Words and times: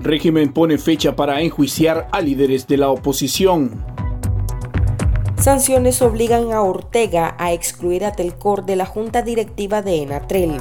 Régimen 0.00 0.52
pone 0.52 0.78
fecha 0.78 1.16
para 1.16 1.40
enjuiciar 1.40 2.08
a 2.12 2.20
líderes 2.20 2.66
de 2.66 2.76
la 2.76 2.90
oposición. 2.90 3.84
Sanciones 5.38 6.02
obligan 6.02 6.52
a 6.52 6.62
Ortega 6.62 7.34
a 7.38 7.52
excluir 7.52 8.04
a 8.04 8.12
Telcor 8.12 8.66
de 8.66 8.76
la 8.76 8.86
junta 8.86 9.22
directiva 9.22 9.82
de 9.82 10.02
Enatrel. 10.02 10.56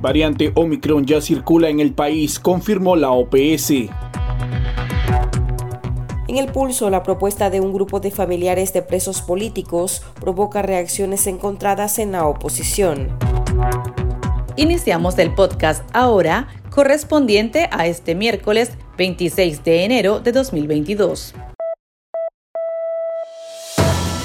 Variante 0.00 0.52
Omicron 0.54 1.04
ya 1.04 1.20
circula 1.20 1.68
en 1.68 1.80
el 1.80 1.92
país, 1.92 2.38
confirmó 2.38 2.96
la 2.96 3.10
OPS. 3.10 3.70
En 6.28 6.36
el 6.36 6.46
pulso, 6.46 6.88
la 6.90 7.02
propuesta 7.02 7.50
de 7.50 7.60
un 7.60 7.72
grupo 7.72 8.00
de 8.00 8.10
familiares 8.10 8.72
de 8.72 8.82
presos 8.82 9.20
políticos 9.20 10.02
provoca 10.20 10.62
reacciones 10.62 11.26
encontradas 11.26 11.98
en 11.98 12.12
la 12.12 12.26
oposición. 12.26 13.08
Iniciamos 14.60 15.16
el 15.16 15.32
podcast 15.32 15.88
ahora 15.94 16.46
correspondiente 16.68 17.70
a 17.72 17.86
este 17.86 18.14
miércoles 18.14 18.72
26 18.98 19.64
de 19.64 19.86
enero 19.86 20.20
de 20.20 20.32
2022. 20.32 21.32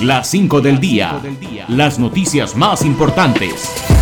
Las 0.02 0.28
5 0.28 0.60
del 0.60 0.82
día. 0.82 1.22
Las 1.70 2.00
noticias 2.00 2.54
más 2.54 2.84
importantes. 2.84 3.95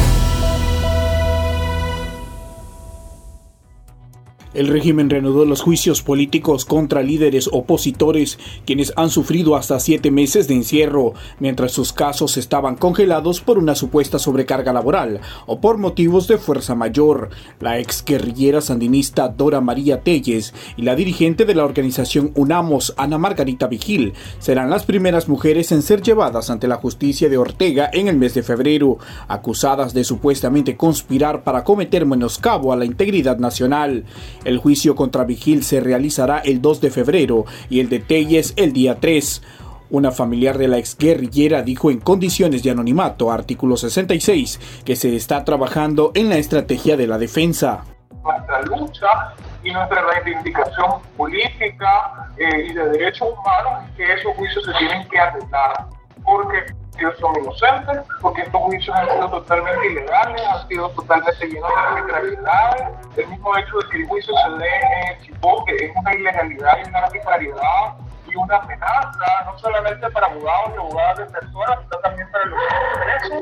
El 4.54 4.68
régimen 4.68 5.10
reanudó 5.10 5.46
los 5.46 5.62
juicios 5.62 6.04
políticos 6.04 6.66
contra 6.66 7.02
líderes 7.02 7.50
opositores, 7.52 8.38
quienes 8.66 8.94
han 8.96 9.10
sufrido 9.10 9.56
hasta 9.56 9.80
siete 9.80 10.12
meses 10.12 10.48
de 10.48 10.54
encierro, 10.54 11.14
mientras 11.40 11.72
sus 11.72 11.92
casos 11.92 12.38
estaban 12.38 12.76
congelados 12.76 13.42
por 13.42 13.58
una 13.58 13.74
supuesta 13.74 14.20
sobrecarga 14.20 14.72
laboral 14.72 15.22
o 15.48 15.60
por 15.60 15.80
motivos 15.80 16.28
de 16.28 16.38
fuerza 16.38 16.76
mayor. 16.76 17.30
La 17.60 17.80
ex 17.80 18.06
guerrillera 18.06 18.62
sandinista 18.62 19.28
Dora 19.28 19.60
María 19.60 20.02
Telles 20.02 20.54
y 20.78 20.84
la 20.84 20.96
dirigente 20.96 21.46
de 21.46 21.56
la 21.56 21.66
organización 21.66 22.32
UNAMOS, 22.36 22.94
Ana 22.98 23.18
Margarita 23.18 23.66
Vigil, 23.66 24.14
serán 24.38 24.70
las 24.70 24.86
primeras 24.86 25.28
mujeres 25.28 25.72
en 25.72 25.82
ser 25.82 26.04
llevadas 26.04 26.52
ante 26.52 26.68
la 26.68 26.76
justicia 26.76 27.28
de 27.28 27.38
Ortega 27.38 27.90
en 27.92 28.08
el 28.08 28.18
mes 28.18 28.36
de 28.36 28.44
febrero, 28.44 29.00
acusadas 29.28 29.96
de 29.96 30.04
supuestamente 30.04 30.78
conspirar 30.78 31.44
para 31.44 31.64
cometer 31.64 32.06
menoscabo 32.06 32.72
a 32.72 32.76
la 32.76 32.86
integridad 32.86 33.40
nacional. 33.40 34.06
El 34.46 34.58
juicio 34.58 34.96
contra 34.96 35.24
Vigil 35.24 35.64
se 35.64 35.80
realizará 35.80 36.40
el 36.40 36.62
2 36.62 36.82
de 36.82 36.92
febrero 36.92 37.46
y 37.70 37.80
el 37.80 37.90
de 37.90 38.00
Telles 38.00 38.54
el 38.58 38.74
día 38.74 39.00
3. 39.00 39.42
Una 39.90 40.12
familiar 40.12 40.58
de 40.58 40.68
la 40.68 40.78
exguerrillera 40.78 41.62
dijo 41.62 41.92
en 41.92 42.00
condiciones 42.00 42.64
de 42.64 42.72
anonimato, 42.72 43.32
artículo 43.32 43.78
66, 43.78 44.82
que 44.84 44.96
se 44.96 45.16
está 45.16 45.46
trabajando 45.46 46.12
en 46.16 46.30
la 46.30 46.38
estrategia 46.38 46.98
de 46.98 47.08
la 47.08 47.18
defensa. 47.18 47.86
Nuestra 48.24 48.62
lucha 48.64 49.36
y 49.64 49.72
nuestra 49.72 50.04
reivindicación 50.06 51.02
política 51.16 52.30
eh, 52.38 52.68
y 52.70 52.74
de 52.74 52.90
derechos 52.90 53.30
humanos 53.30 53.90
que 53.96 54.14
esos 54.14 54.34
juicios 54.36 54.66
se 54.66 54.72
tienen 54.80 55.08
que 55.10 55.20
arreglar. 55.20 55.88
Porque 56.24 56.74
ellos 56.98 57.16
son 57.20 57.36
inocentes, 57.38 58.02
porque 58.22 58.42
estos 58.42 58.62
juicios 58.62 58.96
han 58.96 59.10
sido 59.10 59.30
totalmente 59.30 59.88
ilegales, 59.88 60.42
han 60.48 60.68
sido 60.68 60.90
totalmente 60.90 61.48
llenos 61.48 61.70
de 61.70 61.82
arbitrariedad. 61.82 62.92
El 63.18 63.28
mismo 63.28 63.58
hecho 63.58 63.78
de 63.78 63.90
que 63.90 63.98
el 63.98 64.08
juicio 64.08 64.34
se 64.44 64.50
dé 64.58 64.70
en 65.10 65.22
Chipote 65.22 65.86
es 65.86 65.92
una 65.96 66.14
ilegalidad 66.14 66.78
y 66.84 66.90
una 66.90 67.00
arbitrariedad 67.00 67.96
y 68.28 68.36
una 68.36 68.58
amenaza, 68.58 69.44
no 69.46 69.58
solamente 69.58 70.10
para 70.12 70.28
abogados 70.28 70.72
y 70.76 70.78
abogadas 70.78 71.18
de 71.18 71.26
personas, 71.26 71.80
sino 71.82 72.02
también 72.02 72.32
para 72.32 72.46
los 72.46 72.60
presos. 73.04 73.42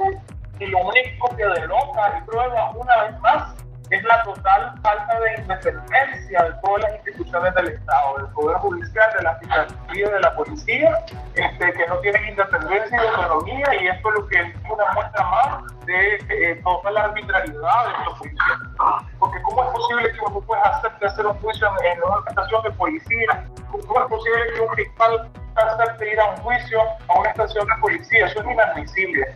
Y 0.60 0.66
lo 0.68 0.78
único 0.80 1.36
que 1.36 1.46
denota 1.46 2.18
y 2.18 2.30
prueba 2.30 2.72
una 2.72 3.04
vez 3.04 3.20
más 3.20 3.61
es 3.92 4.04
la 4.04 4.24
total 4.24 4.74
falta 4.82 5.20
de 5.20 5.42
independencia 5.42 6.44
de 6.44 6.54
todas 6.64 6.84
las 6.84 6.96
instituciones 6.96 7.54
del 7.56 7.68
Estado, 7.68 8.18
del 8.18 8.28
Poder 8.28 8.58
Judicial, 8.60 9.10
de 9.18 9.24
la 9.24 9.36
Fiscalía, 9.36 10.10
de 10.10 10.20
la 10.22 10.34
Policía, 10.34 11.06
este, 11.36 11.74
que 11.74 11.88
no 11.88 11.98
tienen 11.98 12.30
independencia 12.30 13.04
y 13.04 13.08
autonomía, 13.08 13.68
y 13.82 13.88
esto 13.88 14.10
es 14.10 14.16
lo 14.16 14.28
que 14.28 14.40
es 14.40 14.56
una 14.70 14.94
muestra 14.94 15.26
más 15.26 15.86
de 15.86 16.16
eh, 16.30 16.62
toda 16.64 16.90
la 16.92 17.04
arbitrariedad 17.04 17.86
de 17.86 17.92
estos 18.00 18.18
juicios. 18.20 18.42
Porque 19.20 19.42
¿cómo 19.42 19.64
es 19.64 19.70
posible 19.72 20.12
que 20.14 20.22
un 20.22 20.42
juez 20.42 20.62
acepte 20.64 21.06
hacer 21.08 21.26
un 21.26 21.38
juicio 21.40 21.68
en 21.84 22.04
una 22.04 22.30
estación 22.30 22.64
de 22.64 22.72
policía? 22.72 23.46
¿Cómo 23.70 24.02
es 24.02 24.08
posible 24.08 24.54
que 24.56 24.62
un 24.62 24.74
fiscal 24.74 25.32
acepte 25.56 26.14
ir 26.14 26.20
a 26.22 26.30
un 26.30 26.38
juicio 26.38 26.82
a 27.10 27.20
una 27.20 27.30
estación 27.30 27.68
de 27.68 27.74
policía? 27.82 28.26
Eso 28.26 28.40
es 28.40 28.52
inadmisible. 28.52 29.36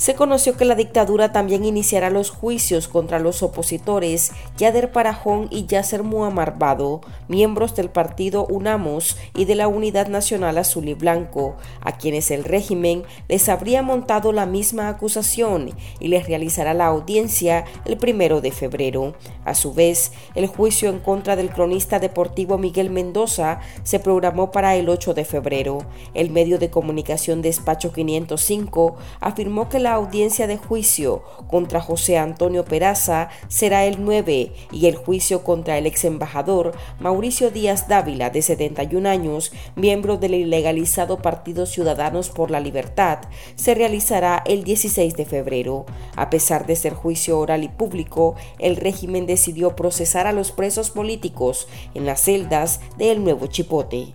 Se 0.00 0.14
conoció 0.14 0.56
que 0.56 0.64
la 0.64 0.76
dictadura 0.76 1.30
también 1.30 1.62
iniciará 1.62 2.08
los 2.08 2.30
juicios 2.30 2.88
contra 2.88 3.18
los 3.18 3.42
opositores 3.42 4.32
Yader 4.56 4.92
Parajón 4.92 5.48
y 5.50 5.66
Yasser 5.66 6.04
Muammar 6.04 6.58
Bado, 6.58 7.02
miembros 7.28 7.76
del 7.76 7.90
partido 7.90 8.46
UNAMOS 8.46 9.18
y 9.36 9.44
de 9.44 9.56
la 9.56 9.68
Unidad 9.68 10.08
Nacional 10.08 10.56
Azul 10.56 10.88
y 10.88 10.94
Blanco, 10.94 11.56
a 11.82 11.98
quienes 11.98 12.30
el 12.30 12.44
régimen 12.44 13.02
les 13.28 13.50
habría 13.50 13.82
montado 13.82 14.32
la 14.32 14.46
misma 14.46 14.88
acusación 14.88 15.70
y 15.98 16.08
les 16.08 16.26
realizará 16.26 16.72
la 16.72 16.86
audiencia 16.86 17.66
el 17.84 17.98
primero 17.98 18.40
de 18.40 18.52
febrero. 18.52 19.14
A 19.44 19.54
su 19.54 19.74
vez, 19.74 20.12
el 20.34 20.46
juicio 20.46 20.88
en 20.88 21.00
contra 21.00 21.36
del 21.36 21.50
cronista 21.50 21.98
deportivo 21.98 22.56
Miguel 22.56 22.88
Mendoza 22.88 23.60
se 23.82 24.00
programó 24.00 24.50
para 24.50 24.76
el 24.76 24.88
8 24.88 25.12
de 25.12 25.26
febrero. 25.26 25.84
El 26.14 26.30
medio 26.30 26.58
de 26.58 26.70
comunicación 26.70 27.42
Despacho 27.42 27.92
505 27.92 28.96
afirmó 29.20 29.68
que 29.68 29.78
la 29.78 29.89
audiencia 29.94 30.46
de 30.46 30.56
juicio 30.56 31.22
contra 31.48 31.80
José 31.80 32.18
Antonio 32.18 32.64
Peraza 32.64 33.28
será 33.48 33.84
el 33.84 34.04
9 34.04 34.52
y 34.72 34.86
el 34.86 34.96
juicio 34.96 35.42
contra 35.42 35.78
el 35.78 35.86
ex 35.86 36.04
embajador 36.04 36.72
Mauricio 36.98 37.50
Díaz 37.50 37.88
Dávila, 37.88 38.30
de 38.30 38.42
71 38.42 39.08
años, 39.08 39.52
miembro 39.76 40.16
del 40.16 40.34
ilegalizado 40.34 41.18
Partido 41.18 41.66
Ciudadanos 41.66 42.30
por 42.30 42.50
la 42.50 42.60
Libertad, 42.60 43.20
se 43.56 43.74
realizará 43.74 44.42
el 44.46 44.64
16 44.64 45.16
de 45.16 45.24
febrero. 45.26 45.86
A 46.16 46.30
pesar 46.30 46.66
de 46.66 46.76
ser 46.76 46.94
juicio 46.94 47.38
oral 47.38 47.64
y 47.64 47.68
público, 47.68 48.36
el 48.58 48.76
régimen 48.76 49.26
decidió 49.26 49.76
procesar 49.76 50.26
a 50.26 50.32
los 50.32 50.52
presos 50.52 50.90
políticos 50.90 51.68
en 51.94 52.06
las 52.06 52.22
celdas 52.22 52.80
del 52.98 53.22
Nuevo 53.22 53.46
Chipote. 53.46 54.14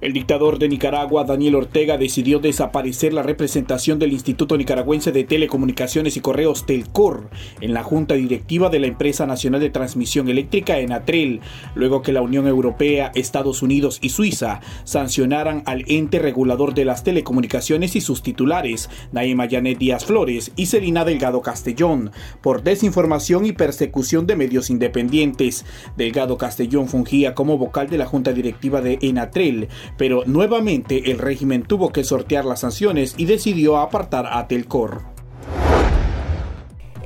El 0.00 0.12
dictador 0.12 0.60
de 0.60 0.68
Nicaragua, 0.68 1.24
Daniel 1.24 1.56
Ortega, 1.56 1.98
decidió 1.98 2.38
desaparecer 2.38 3.12
la 3.12 3.24
representación 3.24 3.98
del 3.98 4.12
Instituto 4.12 4.56
Nicaragüense 4.56 5.10
de 5.10 5.24
Telecomunicaciones 5.24 6.16
y 6.16 6.20
Correos 6.20 6.66
Telcor 6.66 7.30
en 7.60 7.74
la 7.74 7.82
junta 7.82 8.14
directiva 8.14 8.68
de 8.68 8.78
la 8.78 8.86
empresa 8.86 9.26
nacional 9.26 9.60
de 9.60 9.70
transmisión 9.70 10.28
eléctrica 10.28 10.78
Enatrel, 10.78 11.40
luego 11.74 12.02
que 12.02 12.12
la 12.12 12.22
Unión 12.22 12.46
Europea, 12.46 13.10
Estados 13.16 13.60
Unidos 13.62 13.98
y 14.00 14.10
Suiza 14.10 14.60
sancionaran 14.84 15.64
al 15.66 15.84
ente 15.88 16.20
regulador 16.20 16.74
de 16.74 16.84
las 16.84 17.02
telecomunicaciones 17.02 17.96
y 17.96 18.00
sus 18.00 18.22
titulares, 18.22 18.88
Naima 19.10 19.48
Janet 19.50 19.78
Díaz 19.78 20.04
Flores 20.04 20.52
y 20.54 20.66
Celina 20.66 21.04
Delgado 21.04 21.42
Castellón, 21.42 22.12
por 22.40 22.62
desinformación 22.62 23.46
y 23.46 23.52
persecución 23.52 24.28
de 24.28 24.36
medios 24.36 24.70
independientes. 24.70 25.64
Delgado 25.96 26.38
Castellón 26.38 26.86
fungía 26.86 27.34
como 27.34 27.58
vocal 27.58 27.88
de 27.88 27.98
la 27.98 28.06
junta 28.06 28.32
directiva 28.32 28.80
de 28.80 28.98
Enatrel, 29.02 29.68
pero 29.96 30.22
nuevamente 30.26 31.10
el 31.10 31.18
régimen 31.18 31.62
tuvo 31.62 31.92
que 31.92 32.04
sortear 32.04 32.44
las 32.44 32.60
sanciones 32.60 33.14
y 33.16 33.26
decidió 33.26 33.78
apartar 33.78 34.26
a 34.26 34.46
Telcor. 34.48 35.17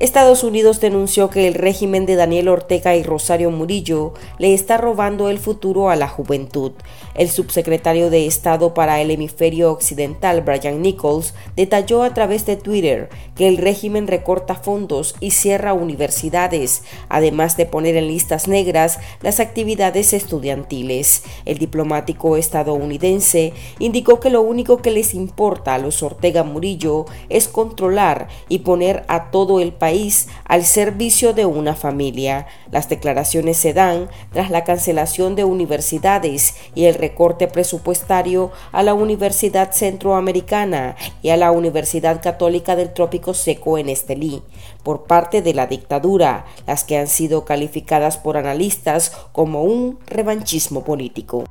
Estados 0.03 0.43
Unidos 0.43 0.81
denunció 0.81 1.31
que 1.31 1.47
el 1.47 1.55
régimen 1.55 2.07
de 2.07 2.17
Daniel 2.17 2.49
Ortega 2.49 2.97
y 2.97 3.05
Rosario 3.05 3.53
Murillo 3.53 4.15
le 4.39 4.53
está 4.53 4.77
robando 4.77 5.29
el 5.29 5.39
futuro 5.39 5.91
a 5.91 5.95
la 5.95 6.09
juventud. 6.09 6.73
El 7.15 7.31
subsecretario 7.31 8.11
de 8.11 8.27
Estado 8.27 8.75
para 8.75 9.01
el 9.01 9.13
hemisferio 9.13 9.71
occidental, 9.71 10.41
Brian 10.41 10.83
Nichols, 10.83 11.35
detalló 11.55 12.03
a 12.03 12.15
través 12.15 12.47
de 12.47 12.57
Twitter 12.57 13.11
que 13.37 13.47
el 13.47 13.59
régimen 13.59 14.09
recorta 14.09 14.57
fondos 14.57 15.15
y 15.21 15.31
cierra 15.31 15.73
universidades, 15.73 16.83
además 17.09 17.57
de 17.57 17.67
poner 17.67 17.95
en 17.95 18.09
listas 18.09 18.49
negras 18.49 18.99
las 19.21 19.39
actividades 19.39 20.15
estudiantiles. 20.15 21.23
El 21.45 21.59
diplomático 21.59 22.37
estadounidense 22.37 23.53
indicó 23.79 24.19
que 24.19 24.31
lo 24.31 24.43
único 24.43 24.79
que 24.79 24.91
les 24.91 25.15
importa 25.15 25.75
a 25.75 25.79
los 25.79 26.03
Ortega 26.03 26.43
Murillo 26.43 27.05
es 27.29 27.47
controlar 27.47 28.27
y 28.49 28.61
poner 28.61 29.05
a 29.07 29.31
todo 29.31 29.61
el 29.61 29.73
país 29.73 29.92
al 30.45 30.65
servicio 30.65 31.33
de 31.33 31.47
una 31.47 31.75
familia. 31.75 32.47
Las 32.71 32.89
declaraciones 32.89 33.57
se 33.57 33.73
dan 33.73 34.09
tras 34.33 34.51
la 34.51 34.65
cancelación 34.65 35.35
de 35.35 35.45
universidades 35.45 36.55
y 36.75 36.85
el 36.85 36.95
recorte 36.95 37.49
presupuestario 37.49 38.51
a 38.73 38.83
la 38.83 38.95
Universidad 38.95 39.73
Centroamericana 39.73 40.97
y 41.23 41.31
a 41.31 41.37
la 41.37 41.51
Universidad 41.51 42.23
Católica 42.23 42.77
del 42.77 42.93
Trópico 42.93 43.35
Seco 43.35 43.79
en 43.79 43.89
Estelí 43.89 44.43
por 44.83 45.05
parte 45.05 45.43
de 45.43 45.55
la 45.55 45.67
dictadura, 45.67 46.47
las 46.67 46.85
que 46.85 46.99
han 46.99 47.07
sido 47.07 47.45
calificadas 47.45 48.17
por 48.17 48.37
analistas 48.37 49.13
como 49.33 49.63
un 49.63 49.99
revanchismo 50.07 50.85
político. 50.85 51.45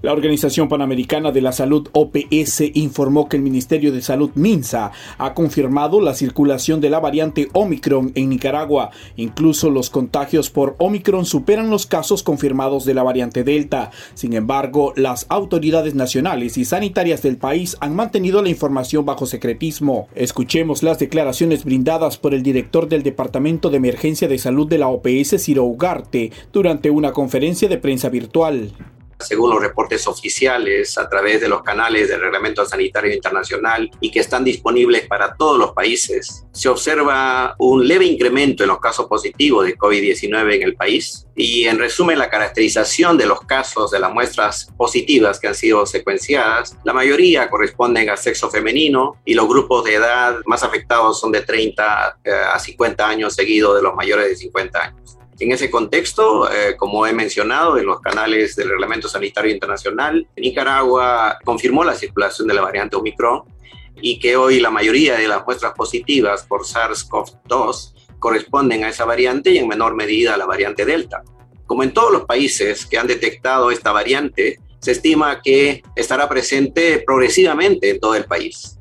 La 0.00 0.12
Organización 0.12 0.68
Panamericana 0.68 1.32
de 1.32 1.40
la 1.40 1.50
Salud 1.50 1.88
OPS 1.92 2.62
informó 2.74 3.28
que 3.28 3.36
el 3.36 3.42
Ministerio 3.42 3.90
de 3.90 4.00
Salud 4.00 4.30
MINSA 4.36 4.92
ha 5.18 5.34
confirmado 5.34 6.00
la 6.00 6.14
circulación 6.14 6.80
de 6.80 6.88
la 6.88 7.00
variante 7.00 7.48
Omicron 7.52 8.12
en 8.14 8.28
Nicaragua. 8.28 8.90
Incluso 9.16 9.70
los 9.70 9.90
contagios 9.90 10.50
por 10.50 10.76
Omicron 10.78 11.24
superan 11.24 11.68
los 11.68 11.86
casos 11.86 12.22
confirmados 12.22 12.84
de 12.84 12.94
la 12.94 13.02
variante 13.02 13.42
Delta. 13.42 13.90
Sin 14.14 14.34
embargo, 14.34 14.92
las 14.94 15.26
autoridades 15.30 15.96
nacionales 15.96 16.58
y 16.58 16.64
sanitarias 16.64 17.22
del 17.22 17.36
país 17.36 17.76
han 17.80 17.96
mantenido 17.96 18.40
la 18.40 18.50
información 18.50 19.04
bajo 19.04 19.26
secretismo. 19.26 20.06
Escuchemos 20.14 20.84
las 20.84 21.00
declaraciones 21.00 21.64
brindadas 21.64 22.18
por 22.18 22.34
el 22.34 22.44
director 22.44 22.88
del 22.88 23.02
Departamento 23.02 23.68
de 23.68 23.78
Emergencia 23.78 24.28
de 24.28 24.38
Salud 24.38 24.68
de 24.68 24.78
la 24.78 24.86
OPS, 24.88 25.42
Ciro 25.42 25.64
Ugarte, 25.64 26.30
durante 26.52 26.88
una 26.90 27.10
conferencia 27.10 27.68
de 27.68 27.78
prensa 27.78 28.08
virtual 28.10 28.72
según 29.18 29.50
los 29.50 29.60
reportes 29.60 30.06
oficiales 30.06 30.96
a 30.98 31.08
través 31.08 31.40
de 31.40 31.48
los 31.48 31.62
canales 31.62 32.08
del 32.08 32.20
Reglamento 32.20 32.64
Sanitario 32.64 33.12
Internacional 33.12 33.90
y 34.00 34.10
que 34.10 34.20
están 34.20 34.44
disponibles 34.44 35.06
para 35.06 35.34
todos 35.34 35.58
los 35.58 35.72
países, 35.72 36.46
se 36.52 36.68
observa 36.68 37.54
un 37.58 37.86
leve 37.86 38.04
incremento 38.04 38.62
en 38.62 38.68
los 38.68 38.80
casos 38.80 39.06
positivos 39.06 39.66
de 39.66 39.76
COVID-19 39.76 40.54
en 40.54 40.62
el 40.62 40.74
país. 40.74 41.26
Y 41.34 41.66
en 41.66 41.78
resumen, 41.78 42.18
la 42.18 42.30
caracterización 42.30 43.16
de 43.16 43.26
los 43.26 43.40
casos 43.42 43.90
de 43.90 44.00
las 44.00 44.12
muestras 44.12 44.72
positivas 44.76 45.38
que 45.38 45.48
han 45.48 45.54
sido 45.54 45.86
secuenciadas, 45.86 46.76
la 46.84 46.92
mayoría 46.92 47.48
corresponden 47.48 48.10
al 48.10 48.18
sexo 48.18 48.50
femenino 48.50 49.20
y 49.24 49.34
los 49.34 49.48
grupos 49.48 49.84
de 49.84 49.94
edad 49.94 50.36
más 50.46 50.62
afectados 50.62 51.20
son 51.20 51.32
de 51.32 51.42
30 51.42 52.18
eh, 52.24 52.30
a 52.52 52.58
50 52.58 53.08
años 53.08 53.34
seguidos 53.34 53.76
de 53.76 53.82
los 53.82 53.94
mayores 53.94 54.28
de 54.28 54.36
50 54.36 54.78
años. 54.80 55.17
En 55.40 55.52
ese 55.52 55.70
contexto, 55.70 56.50
eh, 56.50 56.76
como 56.76 57.06
he 57.06 57.12
mencionado 57.12 57.78
en 57.78 57.86
los 57.86 58.00
canales 58.00 58.56
del 58.56 58.70
Reglamento 58.70 59.08
Sanitario 59.08 59.52
Internacional, 59.52 60.26
Nicaragua 60.36 61.38
confirmó 61.44 61.84
la 61.84 61.94
circulación 61.94 62.48
de 62.48 62.54
la 62.54 62.62
variante 62.62 62.96
Omicron 62.96 63.42
y 64.00 64.18
que 64.18 64.36
hoy 64.36 64.58
la 64.58 64.70
mayoría 64.70 65.16
de 65.16 65.28
las 65.28 65.44
muestras 65.46 65.74
positivas 65.74 66.44
por 66.44 66.64
SARS-CoV-2 66.64 67.94
corresponden 68.18 68.82
a 68.82 68.88
esa 68.88 69.04
variante 69.04 69.50
y 69.50 69.58
en 69.58 69.68
menor 69.68 69.94
medida 69.94 70.34
a 70.34 70.36
la 70.36 70.46
variante 70.46 70.84
Delta. 70.84 71.22
Como 71.66 71.84
en 71.84 71.92
todos 71.92 72.12
los 72.12 72.24
países 72.24 72.84
que 72.84 72.98
han 72.98 73.06
detectado 73.06 73.70
esta 73.70 73.92
variante, 73.92 74.58
se 74.80 74.92
estima 74.92 75.40
que 75.40 75.82
estará 75.94 76.28
presente 76.28 77.02
progresivamente 77.06 77.90
en 77.90 78.00
todo 78.00 78.16
el 78.16 78.24
país. 78.24 78.77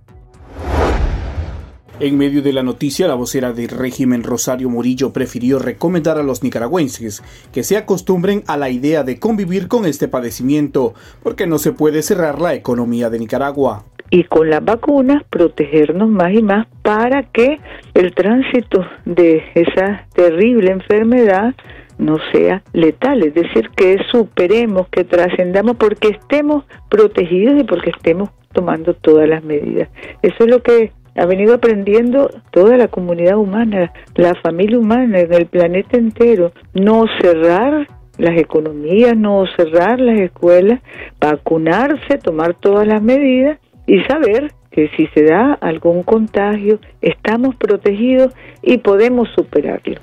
En 1.99 2.15
medio 2.15 2.43
de 2.43 2.53
la 2.53 2.61
noticia, 2.61 3.07
la 3.07 3.15
vocera 3.15 3.53
del 3.53 3.69
régimen 3.69 4.21
Rosario 4.21 4.69
Murillo 4.69 5.11
prefirió 5.11 5.57
recomendar 5.57 6.19
a 6.19 6.23
los 6.23 6.43
nicaragüenses 6.43 7.23
que 7.51 7.63
se 7.63 7.75
acostumbren 7.75 8.43
a 8.45 8.55
la 8.55 8.69
idea 8.69 9.03
de 9.03 9.19
convivir 9.19 9.67
con 9.67 9.87
este 9.87 10.07
padecimiento, 10.07 10.93
porque 11.23 11.47
no 11.47 11.57
se 11.57 11.71
puede 11.71 12.03
cerrar 12.03 12.39
la 12.39 12.53
economía 12.53 13.09
de 13.09 13.17
Nicaragua. 13.17 13.83
Y 14.11 14.25
con 14.25 14.47
las 14.51 14.63
vacunas 14.63 15.23
protegernos 15.31 16.07
más 16.07 16.31
y 16.33 16.43
más 16.43 16.67
para 16.83 17.23
que 17.23 17.59
el 17.95 18.13
tránsito 18.13 18.85
de 19.05 19.41
esa 19.55 20.05
terrible 20.13 20.69
enfermedad 20.69 21.55
no 21.97 22.17
sea 22.31 22.61
letal, 22.73 23.23
es 23.23 23.33
decir, 23.33 23.71
que 23.75 23.97
superemos, 24.11 24.87
que 24.89 25.03
trascendamos 25.03 25.77
porque 25.77 26.09
estemos 26.09 26.63
protegidos 26.89 27.59
y 27.59 27.63
porque 27.63 27.89
estemos 27.89 28.29
tomando 28.53 28.93
todas 28.93 29.27
las 29.27 29.43
medidas. 29.43 29.89
Eso 30.21 30.43
es 30.43 30.47
lo 30.47 30.61
que 30.61 30.91
ha 31.17 31.25
venido 31.25 31.55
aprendiendo 31.55 32.29
toda 32.51 32.77
la 32.77 32.87
comunidad 32.87 33.37
humana, 33.37 33.91
la 34.15 34.35
familia 34.35 34.77
humana 34.77 35.19
en 35.19 35.33
el 35.33 35.47
planeta 35.47 35.97
entero. 35.97 36.51
No 36.73 37.05
cerrar 37.19 37.87
las 38.17 38.37
economías, 38.37 39.15
no 39.17 39.45
cerrar 39.55 39.99
las 39.99 40.19
escuelas, 40.19 40.79
vacunarse, 41.19 42.17
tomar 42.17 42.53
todas 42.53 42.87
las 42.87 43.01
medidas 43.01 43.59
y 43.85 44.01
saber 44.03 44.51
que 44.71 44.89
si 44.95 45.07
se 45.07 45.23
da 45.23 45.53
algún 45.53 46.03
contagio, 46.03 46.79
estamos 47.01 47.55
protegidos 47.55 48.33
y 48.61 48.77
podemos 48.77 49.27
superarlo. 49.35 49.99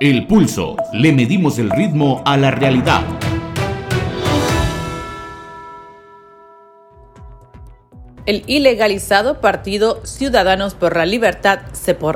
El 0.00 0.26
pulso. 0.26 0.76
Le 0.92 1.12
medimos 1.12 1.58
el 1.58 1.70
ritmo 1.70 2.22
a 2.24 2.36
la 2.36 2.50
realidad. 2.50 3.02
El 8.26 8.42
ilegalizado 8.46 9.40
Partido 9.40 10.00
Ciudadanos 10.04 10.74
por 10.74 10.96
la 10.96 11.04
Libertad, 11.04 11.60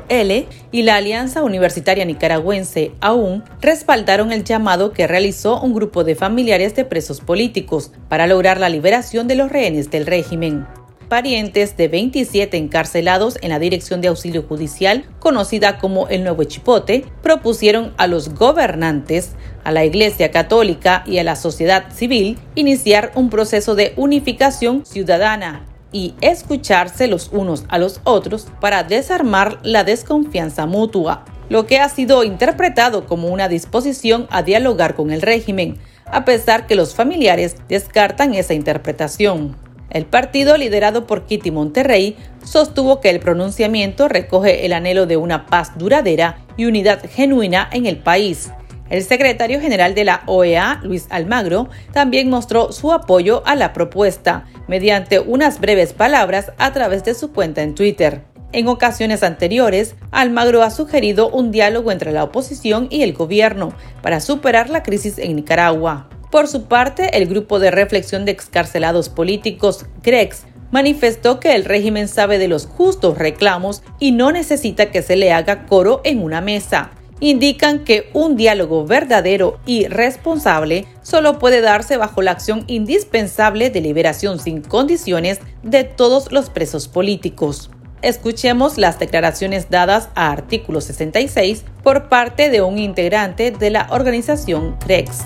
L 0.08 0.48
y 0.72 0.82
la 0.82 0.96
Alianza 0.96 1.42
Universitaria 1.42 2.04
Nicaragüense, 2.04 2.92
AUN, 3.00 3.44
respaldaron 3.60 4.32
el 4.32 4.44
llamado 4.44 4.92
que 4.92 5.06
realizó 5.06 5.60
un 5.60 5.74
grupo 5.74 6.04
de 6.04 6.14
familiares 6.14 6.74
de 6.74 6.84
presos 6.84 7.20
políticos 7.20 7.92
para 8.08 8.26
lograr 8.26 8.58
la 8.58 8.70
liberación 8.70 9.28
de 9.28 9.34
los 9.34 9.52
rehenes 9.52 9.90
del 9.90 10.06
régimen. 10.06 10.66
Parientes 11.10 11.76
de 11.78 11.88
27 11.88 12.58
encarcelados 12.58 13.38
en 13.40 13.48
la 13.48 13.58
Dirección 13.58 14.02
de 14.02 14.08
Auxilio 14.08 14.42
Judicial, 14.42 15.06
conocida 15.20 15.78
como 15.78 16.06
el 16.08 16.22
Nuevo 16.22 16.44
Chipote, 16.44 17.06
propusieron 17.22 17.94
a 17.96 18.06
los 18.06 18.34
gobernantes, 18.34 19.32
a 19.64 19.72
la 19.72 19.86
Iglesia 19.86 20.30
Católica 20.30 21.04
y 21.06 21.18
a 21.18 21.24
la 21.24 21.36
sociedad 21.36 21.90
civil 21.94 22.38
iniciar 22.54 23.12
un 23.14 23.30
proceso 23.30 23.74
de 23.74 23.94
unificación 23.96 24.84
ciudadana 24.84 25.64
y 25.92 26.14
escucharse 26.20 27.08
los 27.08 27.30
unos 27.32 27.64
a 27.68 27.78
los 27.78 28.00
otros 28.04 28.48
para 28.60 28.82
desarmar 28.82 29.58
la 29.62 29.84
desconfianza 29.84 30.66
mutua, 30.66 31.24
lo 31.48 31.66
que 31.66 31.78
ha 31.78 31.88
sido 31.88 32.24
interpretado 32.24 33.06
como 33.06 33.28
una 33.28 33.48
disposición 33.48 34.26
a 34.30 34.42
dialogar 34.42 34.94
con 34.94 35.10
el 35.10 35.22
régimen, 35.22 35.78
a 36.06 36.24
pesar 36.24 36.66
que 36.66 36.74
los 36.74 36.94
familiares 36.94 37.56
descartan 37.68 38.34
esa 38.34 38.54
interpretación. 38.54 39.56
El 39.90 40.04
partido 40.04 40.58
liderado 40.58 41.06
por 41.06 41.24
Kitty 41.24 41.50
Monterrey 41.50 42.16
sostuvo 42.44 43.00
que 43.00 43.08
el 43.08 43.20
pronunciamiento 43.20 44.08
recoge 44.08 44.66
el 44.66 44.74
anhelo 44.74 45.06
de 45.06 45.16
una 45.16 45.46
paz 45.46 45.72
duradera 45.78 46.44
y 46.58 46.66
unidad 46.66 47.02
genuina 47.08 47.68
en 47.72 47.86
el 47.86 47.96
país, 47.96 48.50
el 48.90 49.02
secretario 49.02 49.60
general 49.60 49.94
de 49.94 50.04
la 50.04 50.22
OEA, 50.26 50.80
Luis 50.82 51.06
Almagro, 51.10 51.68
también 51.92 52.30
mostró 52.30 52.72
su 52.72 52.92
apoyo 52.92 53.42
a 53.44 53.54
la 53.54 53.72
propuesta 53.72 54.46
mediante 54.68 55.18
unas 55.18 55.60
breves 55.60 55.92
palabras 55.92 56.52
a 56.58 56.72
través 56.72 57.02
de 57.04 57.14
su 57.14 57.32
cuenta 57.32 57.62
en 57.62 57.74
Twitter. 57.74 58.22
En 58.52 58.68
ocasiones 58.68 59.22
anteriores, 59.22 59.94
Almagro 60.10 60.62
ha 60.62 60.70
sugerido 60.70 61.28
un 61.28 61.50
diálogo 61.50 61.92
entre 61.92 62.12
la 62.12 62.24
oposición 62.24 62.86
y 62.90 63.02
el 63.02 63.12
gobierno 63.12 63.74
para 64.00 64.20
superar 64.20 64.70
la 64.70 64.82
crisis 64.82 65.18
en 65.18 65.36
Nicaragua. 65.36 66.08
Por 66.30 66.46
su 66.46 66.64
parte, 66.64 67.16
el 67.18 67.26
grupo 67.26 67.58
de 67.58 67.70
reflexión 67.70 68.24
de 68.24 68.32
excarcelados 68.32 69.08
políticos, 69.08 69.86
GREX, 70.02 70.44
manifestó 70.70 71.40
que 71.40 71.54
el 71.54 71.64
régimen 71.64 72.08
sabe 72.08 72.38
de 72.38 72.48
los 72.48 72.66
justos 72.66 73.18
reclamos 73.18 73.82
y 73.98 74.12
no 74.12 74.32
necesita 74.32 74.90
que 74.90 75.02
se 75.02 75.16
le 75.16 75.32
haga 75.32 75.66
coro 75.66 76.00
en 76.04 76.22
una 76.22 76.40
mesa, 76.40 76.90
indican 77.20 77.84
que 77.84 78.10
un 78.12 78.36
diálogo 78.36 78.86
verdadero 78.86 79.58
y 79.66 79.86
responsable 79.88 80.86
solo 81.02 81.38
puede 81.38 81.60
darse 81.60 81.96
bajo 81.96 82.22
la 82.22 82.32
acción 82.32 82.64
indispensable 82.66 83.70
de 83.70 83.80
liberación 83.80 84.38
sin 84.38 84.62
condiciones 84.62 85.40
de 85.62 85.84
todos 85.84 86.32
los 86.32 86.50
presos 86.50 86.88
políticos. 86.88 87.70
Escuchemos 88.00 88.78
las 88.78 88.98
declaraciones 89.00 89.70
dadas 89.70 90.08
a 90.14 90.30
artículo 90.30 90.80
66 90.80 91.64
por 91.82 92.08
parte 92.08 92.48
de 92.48 92.62
un 92.62 92.78
integrante 92.78 93.50
de 93.50 93.70
la 93.70 93.88
organización 93.90 94.76
CREX. 94.78 95.24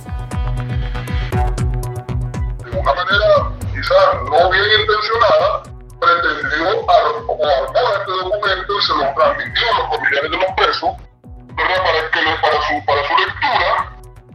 De 2.65 2.71
una 2.71 2.95
manera 2.95 3.53
quizá 3.75 3.95
no 4.25 4.51
bien 4.51 4.65
intencionada, 4.81 5.63
pretendió 6.01 6.69
armó 6.69 7.37
este 7.99 8.13
documento 8.13 8.79
y 8.79 8.83
se 8.83 8.93
lo 8.95 9.15
transmitió 9.15 9.63
a 9.69 9.79
los 9.79 9.89
familiares 9.97 10.31
de 10.31 10.37
los 10.39 10.53
presos 10.57 11.12
¿verdad? 11.57 11.83
Para, 11.85 12.11
que, 12.11 12.21
para, 12.41 12.63
su, 12.63 12.85
para 12.85 13.09
su 13.09 13.17
lectura, 13.17 13.93